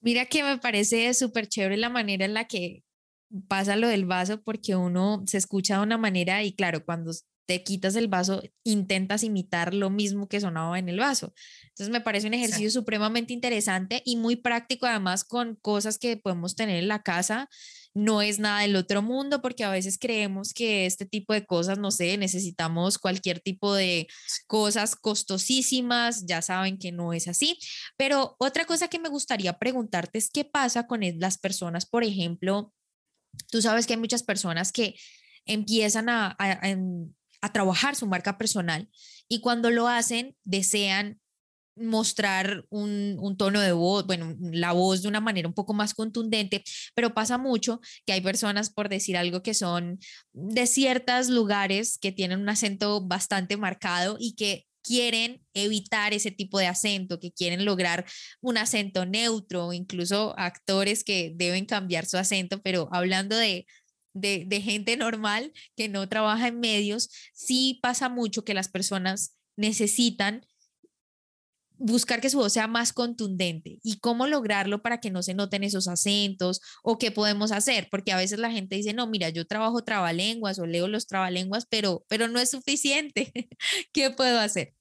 Mira 0.02 0.26
que 0.28 0.44
me 0.44 0.58
parece 0.60 1.14
súper 1.14 1.48
chévere 1.48 1.76
la 1.78 1.90
manera 1.90 2.26
en 2.26 2.34
la 2.34 2.48
que 2.48 2.84
pasa 3.48 3.76
lo 3.76 3.88
del 3.88 4.06
vaso 4.06 4.42
porque 4.44 4.76
uno 4.76 5.24
se 5.26 5.38
escucha 5.38 5.78
de 5.78 5.84
una 5.84 5.98
manera 5.98 6.44
y 6.44 6.54
claro, 6.54 6.86
cuando 6.86 7.12
te 7.50 7.64
quitas 7.64 7.96
el 7.96 8.08
vaso, 8.08 8.44
intentas 8.64 9.24
imitar 9.24 9.74
lo 9.74 9.90
mismo 9.90 10.30
que 10.30 10.40
sonaba 10.40 10.78
en 10.78 10.88
el 10.88 11.00
vaso. 11.00 11.34
Entonces 11.70 11.90
me 11.90 12.00
parece 12.00 12.28
un 12.28 12.36
ejercicio 12.36 12.70
supremamente 12.70 13.34
interesante 13.34 14.04
y 14.06 14.18
muy 14.18 14.36
práctico 14.36 14.86
además 14.86 15.24
con 15.24 15.56
cosas 15.56 15.98
que 15.98 16.16
podemos 16.16 16.56
tener 16.56 16.76
en 16.76 16.88
la 16.88 17.02
casa. 17.02 17.50
No 17.96 18.22
es 18.22 18.38
nada 18.38 18.62
del 18.62 18.76
otro 18.76 19.02
mundo 19.02 19.42
porque 19.42 19.64
a 19.64 19.72
veces 19.72 19.98
creemos 19.98 20.54
que 20.54 20.86
este 20.86 21.08
tipo 21.08 21.34
de 21.34 21.48
cosas, 21.48 21.80
no 21.80 21.90
sé, 21.90 22.18
necesitamos 22.18 23.00
cualquier 23.00 23.40
tipo 23.40 23.74
de 23.74 24.08
cosas 24.46 24.96
costosísimas, 24.96 26.28
ya 26.28 26.44
saben 26.44 26.78
que 26.78 26.92
no 26.92 27.14
es 27.14 27.28
así. 27.28 27.58
Pero 27.98 28.36
otra 28.38 28.66
cosa 28.66 28.90
que 28.90 29.00
me 29.00 29.10
gustaría 29.10 29.58
preguntarte 29.58 30.20
es 30.20 30.30
qué 30.30 30.46
pasa 30.46 30.86
con 30.86 31.02
las 31.18 31.40
personas, 31.40 31.88
por 31.88 32.04
ejemplo, 32.04 32.72
tú 33.50 33.60
sabes 33.60 33.88
que 33.88 33.94
hay 33.94 34.00
muchas 34.00 34.22
personas 34.22 34.72
que 34.72 34.94
empiezan 35.48 36.10
a, 36.10 36.36
a 36.38 36.70
trabajar 37.48 37.96
su 37.96 38.06
marca 38.06 38.38
personal 38.38 38.90
y 39.30 39.40
cuando 39.40 39.70
lo 39.72 39.88
hacen 39.88 40.36
desean 40.44 41.22
mostrar 41.80 42.66
un, 42.70 43.16
un, 43.20 43.38
tono 43.38 43.62
de 43.62 43.72
voz, 43.72 44.06
bueno, 44.06 44.36
la 44.40 44.74
voz 44.74 45.02
de 45.02 45.08
una 45.08 45.22
manera 45.22 45.48
un 45.48 45.54
poco 45.54 45.74
más 45.74 45.94
contundente, 45.94 46.62
pero 46.94 47.14
pasa 47.14 47.38
mucho 47.38 47.80
que 48.06 48.12
hay 48.12 48.20
personas, 48.20 48.70
por 48.70 48.90
decir 48.90 49.16
algo, 49.16 49.42
que 49.42 49.54
son 49.54 49.98
de 50.34 50.68
ciertos 50.68 51.30
lugares 51.30 51.98
que 51.98 52.12
tienen 52.12 52.42
un 52.42 52.50
acento 52.50 53.06
bastante 53.08 53.56
marcado 53.56 54.18
y 54.20 54.36
que 54.36 54.66
quieren 54.84 55.42
evitar 55.54 56.14
ese 56.14 56.32
tipo 56.32 56.60
de 56.60 56.68
acento, 56.68 57.20
que 57.20 57.32
quieren 57.32 57.66
lograr 57.66 58.06
un 58.42 58.58
acento 58.58 59.06
neutro, 59.06 59.74
incluso 59.74 60.34
actores 60.38 61.04
que 61.04 61.32
deben 61.36 61.66
cambiar 61.66 62.06
su 62.06 62.18
acento, 62.18 62.62
pero 62.62 62.90
hablando 62.92 63.36
de, 63.38 63.66
de, 64.14 64.62
gente 64.62 64.98
normal 64.98 65.54
que 65.76 65.88
no 65.88 66.08
trabaja 66.10 66.48
en 66.48 66.60
medios, 66.60 67.10
sí 67.34 67.80
pasa 67.82 68.10
mucho 68.10 68.44
que 68.44 68.54
las 68.54 68.68
personas 68.68 69.36
necesitan 69.56 70.46
buscar 71.80 72.20
que 72.20 72.30
su 72.30 72.38
voz 72.38 72.52
sea 72.52 72.68
más 72.68 72.92
contundente 72.92 73.80
y 73.84 74.00
cómo 74.00 74.28
lograrlo 74.28 74.82
para 74.82 75.00
que 75.00 75.12
no 75.12 75.24
se 75.24 75.34
noten 75.34 75.64
esos 75.64 75.88
acentos 75.88 76.60
o 76.84 76.98
qué 76.98 77.10
podemos 77.12 77.54
hacer, 77.54 77.88
porque 77.90 78.12
a 78.12 78.18
veces 78.18 78.40
la 78.40 78.52
gente 78.52 78.76
dice, 78.76 78.94
no, 78.94 79.08
mira, 79.08 79.30
yo 79.30 79.48
trabajo 79.48 79.84
trabalenguas 79.84 80.60
o 80.60 80.66
leo 80.66 80.88
los 80.90 81.08
trabalenguas, 81.08 81.66
pero, 81.70 82.06
pero 82.10 82.28
no 82.28 82.40
es 82.40 82.52
suficiente. 82.52 83.32
¿Qué 83.94 84.12
puedo 84.12 84.40
hacer? 84.40 84.74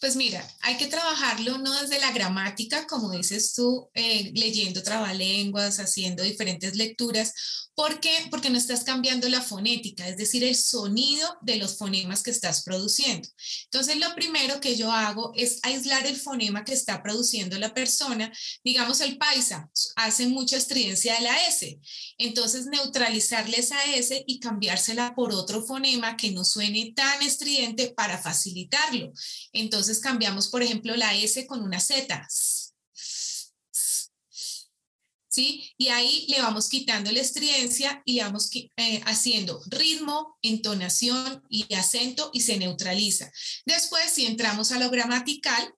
Pues 0.00 0.14
mira, 0.16 0.46
hay 0.60 0.76
que 0.76 0.86
trabajarlo 0.86 1.58
no 1.58 1.72
desde 1.80 1.98
la 1.98 2.12
gramática, 2.12 2.86
como 2.86 3.10
dices 3.10 3.52
tú, 3.54 3.90
eh, 3.94 4.30
leyendo 4.34 4.82
trabalenguas, 4.82 5.80
haciendo 5.80 6.22
diferentes 6.22 6.76
lecturas, 6.76 7.34
¿Por 7.78 8.00
qué? 8.00 8.10
Porque 8.28 8.50
no 8.50 8.58
estás 8.58 8.82
cambiando 8.82 9.28
la 9.28 9.40
fonética, 9.40 10.08
es 10.08 10.16
decir, 10.16 10.42
el 10.42 10.56
sonido 10.56 11.38
de 11.42 11.58
los 11.58 11.78
fonemas 11.78 12.24
que 12.24 12.32
estás 12.32 12.64
produciendo. 12.64 13.28
Entonces, 13.66 13.98
lo 13.98 14.16
primero 14.16 14.60
que 14.60 14.74
yo 14.74 14.90
hago 14.90 15.32
es 15.36 15.60
aislar 15.62 16.04
el 16.04 16.16
fonema 16.16 16.64
que 16.64 16.72
está 16.72 17.00
produciendo 17.04 17.56
la 17.56 17.72
persona. 17.72 18.32
Digamos, 18.64 19.00
el 19.00 19.16
paisa 19.16 19.70
hace 19.94 20.26
mucha 20.26 20.56
estridencia 20.56 21.14
de 21.14 21.20
la 21.20 21.46
S. 21.46 21.78
Entonces, 22.18 22.66
neutralizarle 22.66 23.60
esa 23.60 23.80
S 23.94 24.24
y 24.26 24.40
cambiársela 24.40 25.14
por 25.14 25.32
otro 25.32 25.64
fonema 25.64 26.16
que 26.16 26.32
no 26.32 26.44
suene 26.44 26.94
tan 26.96 27.22
estridente 27.22 27.94
para 27.96 28.18
facilitarlo. 28.18 29.12
Entonces, 29.52 29.87
cambiamos, 30.00 30.48
por 30.48 30.62
ejemplo, 30.62 30.94
la 30.94 31.14
S 31.14 31.46
con 31.46 31.62
una 31.62 31.80
Z 31.80 32.26
y 35.40 35.88
ahí 35.88 36.26
le 36.28 36.40
vamos 36.40 36.68
quitando 36.68 37.12
la 37.12 37.20
estridencia 37.20 38.02
y 38.04 38.14
le 38.14 38.22
vamos 38.22 38.50
eh, 38.54 39.00
haciendo 39.06 39.62
ritmo, 39.66 40.36
entonación 40.42 41.42
y 41.48 41.72
acento 41.74 42.30
y 42.32 42.40
se 42.40 42.58
neutraliza. 42.58 43.30
Después, 43.64 44.10
si 44.10 44.26
entramos 44.26 44.72
a 44.72 44.78
lo 44.78 44.90
gramatical, 44.90 45.72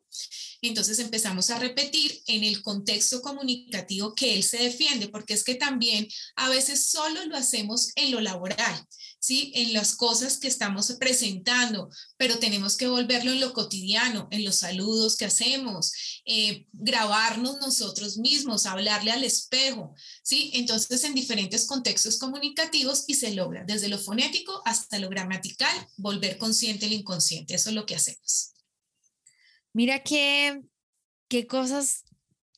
entonces 0.62 0.98
empezamos 0.98 1.50
a 1.50 1.58
repetir 1.58 2.22
en 2.26 2.44
el 2.44 2.62
contexto 2.62 3.22
comunicativo 3.22 4.14
que 4.14 4.34
él 4.34 4.42
se 4.42 4.58
defiende, 4.58 5.08
porque 5.08 5.34
es 5.34 5.44
que 5.44 5.54
también 5.54 6.06
a 6.36 6.48
veces 6.50 6.90
solo 6.90 7.24
lo 7.26 7.36
hacemos 7.36 7.90
en 7.96 8.10
lo 8.12 8.20
laboral. 8.20 8.86
En 9.30 9.72
las 9.72 9.94
cosas 9.94 10.38
que 10.38 10.48
estamos 10.48 10.90
presentando, 10.98 11.88
pero 12.16 12.38
tenemos 12.38 12.76
que 12.76 12.88
volverlo 12.88 13.30
en 13.30 13.40
lo 13.40 13.52
cotidiano, 13.52 14.26
en 14.32 14.44
los 14.44 14.56
saludos 14.56 15.16
que 15.16 15.24
hacemos, 15.24 15.92
eh, 16.24 16.66
grabarnos 16.72 17.58
nosotros 17.60 18.18
mismos, 18.18 18.66
hablarle 18.66 19.12
al 19.12 19.22
espejo, 19.22 19.94
¿sí? 20.22 20.50
Entonces, 20.54 21.04
en 21.04 21.14
diferentes 21.14 21.66
contextos 21.66 22.18
comunicativos 22.18 23.04
y 23.06 23.14
se 23.14 23.32
logra 23.32 23.64
desde 23.64 23.88
lo 23.88 23.98
fonético 23.98 24.62
hasta 24.64 24.98
lo 24.98 25.08
gramatical, 25.08 25.74
volver 25.96 26.36
consciente 26.36 26.86
el 26.86 26.92
inconsciente. 26.94 27.54
Eso 27.54 27.70
es 27.70 27.76
lo 27.76 27.86
que 27.86 27.94
hacemos. 27.94 28.52
Mira 29.72 30.02
qué, 30.02 30.60
qué 31.28 31.46
cosas 31.46 32.02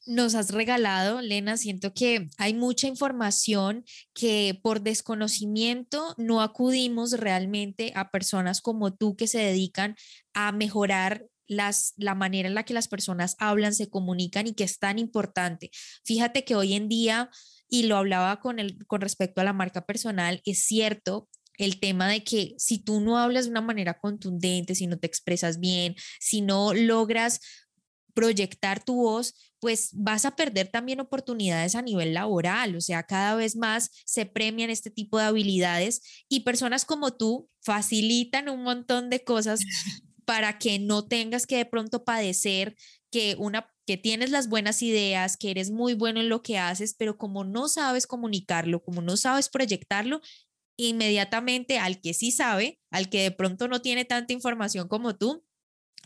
nos 0.07 0.35
has 0.35 0.51
regalado, 0.51 1.21
Lena. 1.21 1.57
Siento 1.57 1.95
que 1.95 2.29
hay 2.39 2.55
mucha 2.55 2.87
información 2.87 3.85
que 4.15 4.59
por 4.63 4.83
desconocimiento 4.83 6.15
no 6.19 6.43
acudimos 6.43 7.13
realmente 7.13 7.93
a 7.95 8.11
personas 8.11 8.61
como 8.61 8.95
tú 8.95 9.17
que 9.17 9.27
se 9.27 9.39
dedican 9.39 9.97
a 10.35 10.53
mejorar 10.53 11.27
las, 11.47 11.95
la 11.97 12.15
manera 12.15 12.49
en 12.49 12.55
la 12.55 12.65
que 12.65 12.75
las 12.75 12.89
personas 12.89 13.37
hablan, 13.39 13.75
se 13.75 13.91
comunican 13.91 14.47
y 14.47 14.55
que 14.55 14.65
es 14.65 14.79
tan 14.79 14.99
importante. 14.99 15.71
Fíjate 16.05 16.45
que 16.45 16.57
hoy 16.57 16.75
en 16.75 16.89
día, 16.89 17.31
y 17.69 17.85
lo 17.85 17.97
hablaba 17.97 18.41
con, 18.41 18.59
el, 18.59 18.85
con 18.87 19.01
respecto 19.01 19.41
a 19.41 19.45
la 19.45 19.53
marca 19.53 19.85
personal, 19.85 20.41
es 20.45 20.65
cierto 20.65 21.29
el 21.59 21.81
tema 21.81 22.09
de 22.09 22.25
que 22.25 22.55
si 22.59 22.79
tú 22.79 23.01
no 23.01 23.19
hablas 23.19 23.45
de 23.45 23.51
una 23.51 23.61
manera 23.61 23.99
contundente, 23.99 24.75
si 24.75 24.87
no 24.87 24.99
te 24.99 25.07
expresas 25.07 25.61
bien, 25.61 25.95
si 26.19 26.41
no 26.41 26.73
logras 26.75 27.41
proyectar 28.15 28.85
tu 28.85 28.97
voz, 28.97 29.35
pues 29.59 29.91
vas 29.93 30.25
a 30.25 30.37
perder 30.37 30.69
también 30.69 31.01
oportunidades 31.01 31.75
a 31.75 31.83
nivel 31.83 32.15
laboral. 32.15 32.77
O 32.77 32.81
sea, 32.81 33.05
cada 33.05 33.35
vez 33.35 33.57
más 33.57 33.91
se 34.05 34.27
premian 34.27 34.71
este 34.71 34.91
tipo 34.91 35.19
de 35.19 35.25
habilidades 35.25 36.25
y 36.29 36.41
personas 36.41 36.85
como 36.85 37.13
tú 37.13 37.49
facilitan 37.61 38.49
un 38.49 38.63
montón 38.63 39.11
de 39.11 39.25
cosas 39.25 39.61
para 40.25 40.59
que 40.59 40.79
no 40.79 41.07
tengas 41.07 41.47
que 41.47 41.57
de 41.57 41.67
pronto 41.67 42.05
padecer 42.05 42.77
que 43.11 43.37
una 43.39 43.69
que 43.87 43.97
tienes 43.97 44.31
las 44.31 44.49
buenas 44.49 44.81
ideas, 44.83 45.37
que 45.37 45.51
eres 45.51 45.71
muy 45.71 45.95
bueno 45.95 46.21
en 46.21 46.29
lo 46.29 46.43
que 46.43 46.59
haces, 46.59 46.95
pero 46.97 47.19
como 47.19 47.45
no 47.45 47.69
sabes 47.69 48.07
comunicarlo, 48.07 48.83
como 48.83 49.03
no 49.03 49.17
sabes 49.17 49.49
proyectarlo, 49.49 50.21
inmediatamente 50.77 51.79
al 51.79 52.01
que 52.01 52.15
sí 52.15 52.31
sabe, 52.31 52.81
al 52.91 53.09
que 53.09 53.23
de 53.23 53.31
pronto 53.31 53.69
no 53.69 53.83
tiene 53.83 54.05
tanta 54.05 54.33
información 54.33 54.89
como 54.89 55.17
tú, 55.17 55.45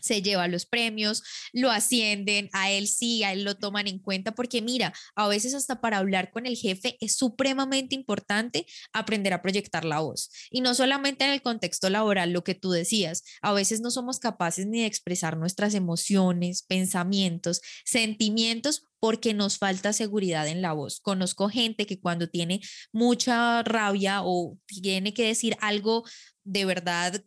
se 0.01 0.21
lleva 0.21 0.47
los 0.47 0.65
premios, 0.65 1.23
lo 1.53 1.71
ascienden, 1.71 2.49
a 2.53 2.71
él 2.71 2.87
sí, 2.87 3.23
a 3.23 3.33
él 3.33 3.43
lo 3.43 3.55
toman 3.55 3.87
en 3.87 3.99
cuenta, 3.99 4.33
porque 4.33 4.61
mira, 4.61 4.93
a 5.15 5.27
veces 5.27 5.53
hasta 5.53 5.81
para 5.81 5.97
hablar 5.97 6.31
con 6.31 6.45
el 6.45 6.55
jefe 6.55 6.97
es 6.99 7.15
supremamente 7.15 7.95
importante 7.95 8.65
aprender 8.93 9.33
a 9.33 9.41
proyectar 9.41 9.85
la 9.85 9.99
voz. 9.99 10.29
Y 10.49 10.61
no 10.61 10.73
solamente 10.73 11.25
en 11.25 11.31
el 11.31 11.41
contexto 11.41 11.89
laboral, 11.89 12.31
lo 12.31 12.43
que 12.43 12.55
tú 12.55 12.71
decías, 12.71 13.23
a 13.41 13.53
veces 13.53 13.81
no 13.81 13.91
somos 13.91 14.19
capaces 14.19 14.67
ni 14.67 14.81
de 14.81 14.85
expresar 14.87 15.37
nuestras 15.37 15.73
emociones, 15.73 16.63
pensamientos, 16.63 17.61
sentimientos 17.85 18.87
porque 18.99 19.33
nos 19.33 19.57
falta 19.57 19.93
seguridad 19.93 20.47
en 20.47 20.61
la 20.61 20.73
voz. 20.73 20.99
Conozco 20.99 21.49
gente 21.49 21.85
que 21.85 21.99
cuando 21.99 22.29
tiene 22.29 22.61
mucha 22.91 23.63
rabia 23.63 24.21
o 24.23 24.57
tiene 24.65 25.13
que 25.13 25.27
decir 25.27 25.55
algo 25.61 26.03
de 26.43 26.65
verdad 26.65 27.23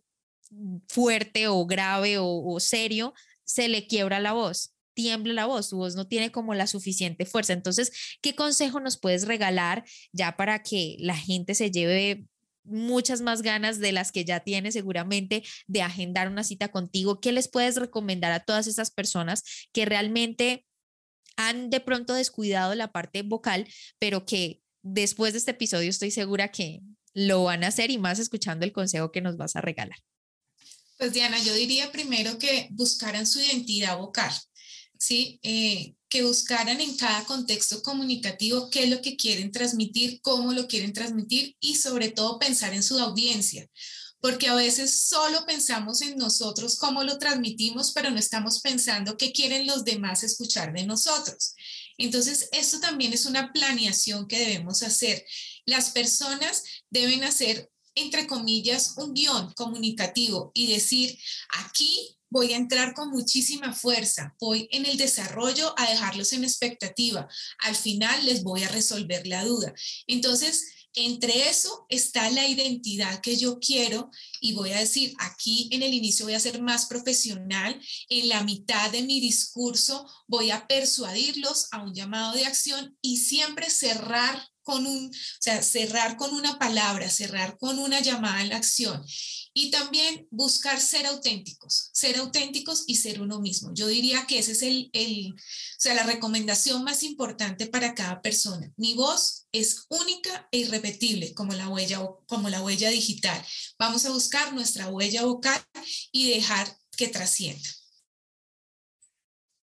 fuerte 0.88 1.48
o 1.48 1.66
grave 1.66 2.16
o, 2.18 2.58
serio, 2.60 3.14
se 3.44 3.68
le 3.68 3.86
quiebra 3.86 4.20
la 4.20 4.32
voz 4.32 4.74
tiembla 4.92 5.32
la 5.32 5.46
voz, 5.46 5.68
su 5.68 5.78
voz 5.78 5.94
no 5.94 6.06
tiene 6.06 6.30
como 6.30 6.52
la 6.52 6.66
suficiente 6.66 7.24
fuerza. 7.24 7.54
Entonces, 7.54 8.18
¿qué 8.20 8.34
consejo 8.34 8.80
nos 8.80 8.98
puedes 8.98 9.26
regalar 9.26 9.84
ya 10.12 10.36
para 10.36 10.62
que 10.62 10.96
la 10.98 11.16
gente 11.16 11.54
se 11.54 11.70
lleve 11.70 12.26
muchas 12.64 13.22
más 13.22 13.40
ganas 13.40 13.78
de 13.78 13.92
las 13.92 14.12
que 14.12 14.24
ya 14.24 14.40
tiene 14.40 14.72
seguramente 14.72 15.42
de 15.66 15.82
agendar 15.82 16.28
una 16.28 16.44
cita 16.44 16.68
contigo? 16.68 17.20
¿Qué 17.20 17.32
les 17.32 17.48
puedes 17.48 17.76
recomendar 17.76 18.32
a 18.32 18.44
todas 18.44 18.66
esas 18.66 18.90
personas 18.90 19.42
que 19.72 19.86
realmente 19.86 20.66
han 21.36 21.70
de 21.70 21.80
pronto 21.80 22.12
descuidado 22.12 22.74
la 22.74 22.92
parte 22.92 23.22
vocal, 23.22 23.66
pero 23.98 24.26
que 24.26 24.60
después 24.82 25.32
de 25.32 25.38
este 25.38 25.52
episodio 25.52 25.88
estoy 25.88 26.10
segura 26.10 26.48
que 26.48 26.80
lo 27.14 27.44
van 27.44 27.64
a 27.64 27.68
hacer 27.68 27.90
y 27.90 27.98
más 27.98 28.18
escuchando 28.18 28.66
el 28.66 28.72
consejo 28.72 29.10
que 29.10 29.22
nos 29.22 29.36
vas 29.36 29.56
a 29.56 29.62
regalar? 29.62 29.98
Pues 31.00 31.14
Diana, 31.14 31.42
yo 31.42 31.54
diría 31.54 31.90
primero 31.90 32.38
que 32.38 32.68
buscaran 32.72 33.26
su 33.26 33.40
identidad 33.40 33.96
vocal. 33.96 34.30
¿sí? 34.98 35.40
Eh, 35.42 35.94
que 36.10 36.22
buscaran 36.22 36.78
en 36.78 36.94
cada 36.98 37.24
contexto 37.24 37.82
comunicativo 37.82 38.68
qué 38.68 38.84
es 38.84 38.90
lo 38.90 39.00
que 39.00 39.16
quieren 39.16 39.50
transmitir, 39.50 40.20
cómo 40.20 40.52
lo 40.52 40.68
quieren 40.68 40.92
transmitir 40.92 41.56
y 41.58 41.76
sobre 41.76 42.10
todo 42.10 42.38
pensar 42.38 42.74
en 42.74 42.82
su 42.82 42.98
audiencia 42.98 43.66
porque 44.20 44.48
a 44.48 44.54
veces 44.54 45.00
solo 45.00 45.46
pensamos 45.46 46.02
en 46.02 46.16
nosotros, 46.18 46.76
cómo 46.76 47.02
lo 47.04 47.18
transmitimos, 47.18 47.92
pero 47.92 48.10
no 48.10 48.18
estamos 48.18 48.60
pensando 48.60 49.16
qué 49.16 49.32
quieren 49.32 49.66
los 49.66 49.84
demás 49.84 50.22
escuchar 50.22 50.72
de 50.74 50.84
nosotros. 50.84 51.54
Entonces, 51.96 52.48
esto 52.52 52.80
también 52.80 53.14
es 53.14 53.24
una 53.24 53.52
planeación 53.52 54.28
que 54.28 54.38
debemos 54.38 54.82
hacer. 54.82 55.24
Las 55.64 55.90
personas 55.90 56.64
deben 56.90 57.24
hacer, 57.24 57.70
entre 57.94 58.26
comillas, 58.26 58.94
un 58.96 59.14
guion 59.14 59.52
comunicativo 59.54 60.52
y 60.54 60.72
decir, 60.72 61.18
aquí 61.50 62.16
voy 62.30 62.52
a 62.52 62.56
entrar 62.56 62.94
con 62.94 63.10
muchísima 63.10 63.72
fuerza, 63.72 64.34
voy 64.40 64.68
en 64.70 64.86
el 64.86 64.96
desarrollo 64.96 65.74
a 65.76 65.90
dejarlos 65.90 66.32
en 66.32 66.44
expectativa, 66.44 67.28
al 67.58 67.74
final 67.74 68.24
les 68.24 68.42
voy 68.42 68.62
a 68.62 68.68
resolver 68.68 69.26
la 69.26 69.44
duda. 69.44 69.74
Entonces, 70.06 70.72
entre 70.94 71.48
eso 71.48 71.86
está 71.88 72.28
la 72.30 72.48
identidad 72.48 73.20
que 73.20 73.36
yo 73.36 73.60
quiero 73.60 74.10
y 74.40 74.54
voy 74.54 74.72
a 74.72 74.80
decir, 74.80 75.14
aquí 75.18 75.68
en 75.70 75.82
el 75.82 75.94
inicio 75.94 76.24
voy 76.24 76.34
a 76.34 76.40
ser 76.40 76.60
más 76.60 76.86
profesional, 76.86 77.80
en 78.08 78.28
la 78.28 78.42
mitad 78.42 78.90
de 78.90 79.02
mi 79.02 79.20
discurso 79.20 80.08
voy 80.26 80.50
a 80.50 80.66
persuadirlos 80.66 81.68
a 81.70 81.82
un 81.82 81.94
llamado 81.94 82.32
de 82.34 82.44
acción 82.44 82.96
y 83.02 83.18
siempre 83.18 83.70
cerrar 83.70 84.49
con 84.62 84.86
un, 84.86 85.06
o 85.06 85.12
sea, 85.40 85.62
cerrar 85.62 86.16
con 86.16 86.34
una 86.34 86.58
palabra, 86.58 87.08
cerrar 87.08 87.58
con 87.58 87.78
una 87.78 88.00
llamada 88.00 88.40
a 88.40 88.44
la 88.44 88.56
acción. 88.56 89.04
Y 89.52 89.70
también 89.70 90.28
buscar 90.30 90.80
ser 90.80 91.06
auténticos, 91.06 91.90
ser 91.92 92.18
auténticos 92.18 92.84
y 92.86 92.96
ser 92.96 93.20
uno 93.20 93.40
mismo. 93.40 93.72
Yo 93.74 93.88
diría 93.88 94.26
que 94.26 94.38
ese 94.38 94.52
es 94.52 94.62
el, 94.62 94.90
el, 94.92 95.32
o 95.32 95.36
sea, 95.78 95.94
la 95.94 96.04
recomendación 96.04 96.84
más 96.84 97.02
importante 97.02 97.66
para 97.66 97.94
cada 97.94 98.22
persona. 98.22 98.70
Mi 98.76 98.94
voz 98.94 99.46
es 99.52 99.86
única 99.88 100.48
e 100.52 100.58
irrepetible 100.58 101.34
como 101.34 101.52
la 101.54 101.68
huella, 101.68 102.00
como 102.26 102.48
la 102.48 102.62
huella 102.62 102.90
digital. 102.90 103.44
Vamos 103.78 104.04
a 104.04 104.10
buscar 104.10 104.52
nuestra 104.52 104.88
huella 104.88 105.24
vocal 105.24 105.60
y 106.12 106.30
dejar 106.30 106.76
que 106.96 107.08
trascienda. 107.08 107.68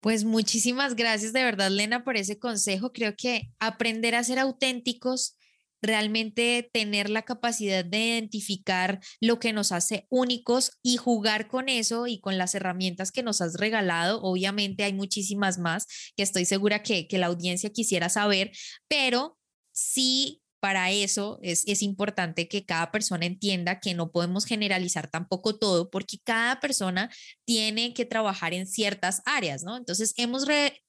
Pues 0.01 0.23
muchísimas 0.23 0.95
gracias 0.95 1.31
de 1.31 1.43
verdad, 1.43 1.69
Lena, 1.69 2.03
por 2.03 2.17
ese 2.17 2.39
consejo. 2.39 2.91
Creo 2.91 3.15
que 3.15 3.51
aprender 3.59 4.15
a 4.15 4.23
ser 4.23 4.39
auténticos 4.39 5.37
realmente 5.81 6.69
tener 6.73 7.09
la 7.09 7.23
capacidad 7.23 7.85
de 7.85 7.99
identificar 7.99 8.99
lo 9.19 9.39
que 9.39 9.53
nos 9.53 9.71
hace 9.71 10.07
únicos 10.09 10.71
y 10.83 10.97
jugar 10.97 11.47
con 11.47 11.69
eso 11.69 12.07
y 12.07 12.19
con 12.19 12.37
las 12.37 12.55
herramientas 12.55 13.11
que 13.11 13.23
nos 13.23 13.41
has 13.41 13.55
regalado. 13.55 14.21
Obviamente 14.21 14.83
hay 14.83 14.93
muchísimas 14.93 15.59
más 15.59 15.87
que 16.15 16.23
estoy 16.23 16.45
segura 16.45 16.83
que, 16.83 17.07
que 17.07 17.17
la 17.19 17.27
audiencia 17.27 17.71
quisiera 17.71 18.09
saber, 18.09 18.51
pero 18.87 19.37
sí 19.71 20.40
para 20.61 20.91
eso 20.91 21.39
es, 21.41 21.81
importante 21.81 22.47
que 22.47 22.65
cada 22.65 22.91
persona 22.91 23.25
entienda 23.25 23.79
que 23.79 23.95
no 23.95 24.11
podemos 24.11 24.45
generalizar 24.45 25.09
tampoco 25.09 25.57
todo 25.57 25.89
porque 25.89 26.19
cada 26.23 26.59
persona 26.59 27.09
tiene 27.45 27.95
que 27.95 28.05
trabajar 28.05 28.53
en 28.53 28.67
ciertas 28.67 29.23
áreas, 29.25 29.63
¿no? 29.63 29.75
Entonces 29.75 30.13
hemos, 30.17 30.45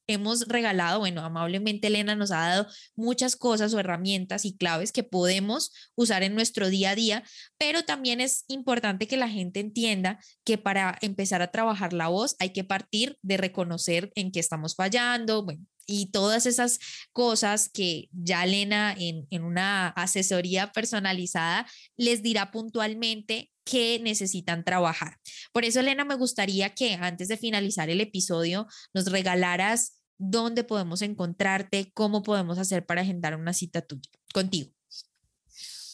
hemos 0.06 0.46
regalado, 0.46 0.98
bueno, 0.98 1.22
amablemente 1.22 1.86
Elena 1.86 2.14
nos 2.14 2.32
ha 2.32 2.48
dado 2.48 2.66
muchas 2.96 3.34
cosas 3.34 3.72
o 3.72 3.80
herramientas 3.80 4.44
y 4.44 4.54
claves 4.58 4.92
que 4.92 5.04
podemos 5.04 5.72
usar 5.94 6.22
en 6.22 6.34
nuestro 6.34 6.68
día 6.68 6.90
a 6.90 6.94
día, 6.94 7.24
pero 7.56 7.82
también 7.82 8.20
es 8.20 8.44
importante 8.48 9.08
que 9.08 9.16
la 9.16 9.30
gente 9.30 9.60
entienda 9.60 10.18
que 10.44 10.58
para 10.58 10.98
empezar 11.00 11.40
a 11.40 11.50
trabajar 11.50 11.94
la 11.94 12.08
voz 12.08 12.36
hay 12.40 12.52
que 12.52 12.62
partir 12.62 13.16
de 13.22 13.38
reconocer 13.38 14.12
en 14.16 14.32
qué 14.32 14.40
estamos 14.40 14.76
fallando, 14.76 15.42
bueno, 15.46 15.64
y 15.86 16.10
todas 16.10 16.46
esas 16.46 16.78
cosas 17.12 17.68
que 17.68 18.08
ya 18.12 18.44
Elena 18.44 18.94
en, 18.98 19.26
en, 19.30 19.44
una 19.44 19.88
asesoría 19.88 20.72
personalizada 20.72 21.66
les 21.96 22.22
dirá 22.22 22.50
puntualmente 22.50 23.52
qué 23.64 24.00
necesitan 24.02 24.64
trabajar. 24.64 25.18
Por 25.52 25.64
eso, 25.64 25.80
Elena, 25.80 26.04
me 26.04 26.14
gustaría 26.14 26.74
que 26.74 26.94
antes 26.94 27.28
de 27.28 27.36
finalizar 27.36 27.90
el 27.90 28.00
episodio 28.00 28.66
nos 28.94 29.06
regalaras 29.06 30.00
dónde 30.18 30.64
podemos 30.64 31.02
encontrarte, 31.02 31.90
cómo 31.94 32.22
podemos 32.22 32.58
hacer 32.58 32.86
para 32.86 33.02
agendar 33.02 33.36
una 33.36 33.52
cita 33.52 33.82
tuya, 33.82 34.08
contigo. 34.32 34.70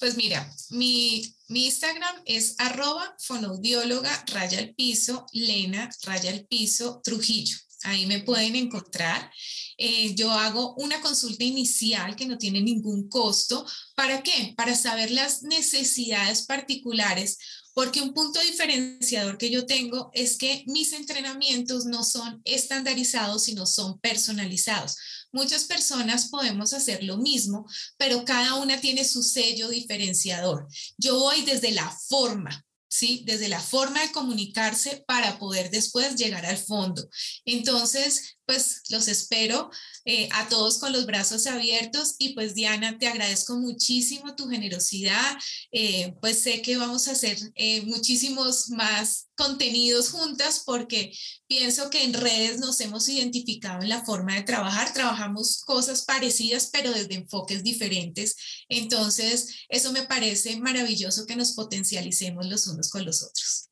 Pues 0.00 0.16
mira, 0.16 0.48
mi, 0.70 1.34
mi 1.48 1.66
Instagram 1.66 2.22
es 2.24 2.54
arroba 2.58 3.16
fonaudióloga 3.18 4.24
raya 4.32 4.58
al 4.58 4.74
piso, 4.74 5.26
Lena 5.32 5.90
raya 6.04 6.30
al 6.30 6.46
piso, 6.46 7.00
Trujillo. 7.02 7.56
Ahí 7.84 8.06
me 8.06 8.20
pueden 8.20 8.56
encontrar. 8.56 9.30
Eh, 9.76 10.14
yo 10.14 10.32
hago 10.32 10.74
una 10.74 11.00
consulta 11.00 11.44
inicial 11.44 12.16
que 12.16 12.26
no 12.26 12.36
tiene 12.36 12.60
ningún 12.60 13.08
costo. 13.08 13.64
¿Para 13.94 14.22
qué? 14.22 14.54
Para 14.56 14.74
saber 14.74 15.10
las 15.12 15.42
necesidades 15.44 16.42
particulares, 16.46 17.38
porque 17.74 18.00
un 18.00 18.12
punto 18.12 18.40
diferenciador 18.40 19.38
que 19.38 19.50
yo 19.50 19.64
tengo 19.64 20.10
es 20.12 20.36
que 20.36 20.64
mis 20.66 20.92
entrenamientos 20.92 21.84
no 21.84 22.02
son 22.02 22.42
estandarizados, 22.44 23.44
sino 23.44 23.66
son 23.66 24.00
personalizados. 24.00 24.96
Muchas 25.30 25.64
personas 25.64 26.28
podemos 26.28 26.72
hacer 26.72 27.04
lo 27.04 27.18
mismo, 27.18 27.66
pero 27.96 28.24
cada 28.24 28.56
una 28.56 28.80
tiene 28.80 29.04
su 29.04 29.22
sello 29.22 29.68
diferenciador. 29.68 30.66
Yo 30.96 31.20
voy 31.20 31.42
desde 31.42 31.70
la 31.70 31.88
forma, 32.08 32.64
¿sí? 32.88 33.22
Desde 33.26 33.48
la 33.48 33.60
forma 33.60 34.00
de 34.00 34.12
comunicarse 34.12 35.04
para 35.06 35.38
poder 35.38 35.70
después 35.70 36.16
llegar 36.16 36.46
al 36.46 36.58
fondo. 36.58 37.08
Entonces, 37.44 38.37
pues 38.48 38.80
los 38.88 39.08
espero 39.08 39.70
eh, 40.06 40.26
a 40.32 40.48
todos 40.48 40.78
con 40.78 40.90
los 40.90 41.04
brazos 41.04 41.46
abiertos 41.46 42.14
y 42.18 42.32
pues 42.32 42.54
Diana, 42.54 42.96
te 42.96 43.06
agradezco 43.06 43.56
muchísimo 43.56 44.34
tu 44.36 44.48
generosidad. 44.48 45.36
Eh, 45.70 46.14
pues 46.22 46.40
sé 46.40 46.62
que 46.62 46.78
vamos 46.78 47.08
a 47.08 47.12
hacer 47.12 47.36
eh, 47.56 47.82
muchísimos 47.82 48.70
más 48.70 49.28
contenidos 49.36 50.08
juntas 50.12 50.62
porque 50.64 51.12
pienso 51.46 51.90
que 51.90 52.04
en 52.04 52.14
redes 52.14 52.58
nos 52.58 52.80
hemos 52.80 53.06
identificado 53.10 53.82
en 53.82 53.90
la 53.90 54.02
forma 54.02 54.34
de 54.34 54.44
trabajar. 54.44 54.94
Trabajamos 54.94 55.60
cosas 55.66 56.06
parecidas 56.06 56.70
pero 56.72 56.90
desde 56.90 57.16
enfoques 57.16 57.62
diferentes. 57.62 58.34
Entonces, 58.70 59.56
eso 59.68 59.92
me 59.92 60.06
parece 60.06 60.56
maravilloso 60.56 61.26
que 61.26 61.36
nos 61.36 61.52
potencialicemos 61.52 62.46
los 62.46 62.66
unos 62.66 62.88
con 62.88 63.04
los 63.04 63.22
otros. 63.22 63.68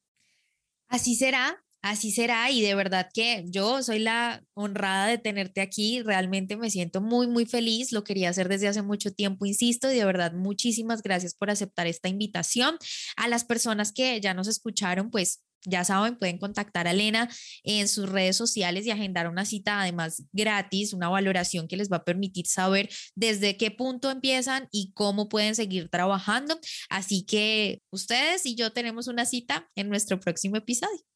Así 0.89 1.17
será. 1.17 1.66
Así 1.87 2.11
será 2.11 2.51
y 2.51 2.63
de 2.63 2.75
verdad 2.75 3.09
que 3.15 3.45
yo 3.47 3.81
soy 3.81 4.01
la 4.01 4.45
honrada 4.55 5.07
de 5.07 5.19
tenerte 5.19 5.61
aquí, 5.61 6.03
realmente 6.03 6.57
me 6.57 6.69
siento 6.69 7.01
muy, 7.01 7.29
muy 7.29 7.47
feliz, 7.47 7.93
lo 7.93 8.03
quería 8.03 8.29
hacer 8.29 8.49
desde 8.49 8.67
hace 8.67 8.83
mucho 8.83 9.13
tiempo, 9.13 9.47
insisto, 9.47 9.93
y 9.93 9.95
de 9.95 10.05
verdad 10.05 10.33
muchísimas 10.33 11.01
gracias 11.01 11.37
por 11.37 11.49
aceptar 11.49 11.87
esta 11.87 12.09
invitación. 12.09 12.77
A 13.17 13.29
las 13.29 13.45
personas 13.45 13.93
que 13.93 14.21
ya 14.21 14.35
nos 14.35 14.49
escucharon, 14.49 15.13
pues 15.13 15.45
ya 15.65 15.85
saben, 15.85 16.17
pueden 16.17 16.39
contactar 16.39 16.89
a 16.89 16.91
Elena 16.91 17.31
en 17.63 17.87
sus 17.87 18.09
redes 18.09 18.37
sociales 18.37 18.85
y 18.85 18.91
agendar 18.91 19.29
una 19.29 19.45
cita 19.45 19.81
además 19.81 20.25
gratis, 20.33 20.93
una 20.93 21.09
valoración 21.09 21.69
que 21.69 21.77
les 21.77 21.89
va 21.89 21.99
a 21.99 22.05
permitir 22.05 22.49
saber 22.49 22.89
desde 23.15 23.57
qué 23.57 23.71
punto 23.71 24.11
empiezan 24.11 24.67
y 24.73 24.91
cómo 24.93 25.29
pueden 25.29 25.55
seguir 25.55 25.89
trabajando. 25.89 26.59
Así 26.89 27.25
que 27.25 27.81
ustedes 27.93 28.45
y 28.45 28.57
yo 28.57 28.73
tenemos 28.73 29.07
una 29.07 29.25
cita 29.25 29.71
en 29.77 29.89
nuestro 29.89 30.19
próximo 30.19 30.57
episodio. 30.57 31.16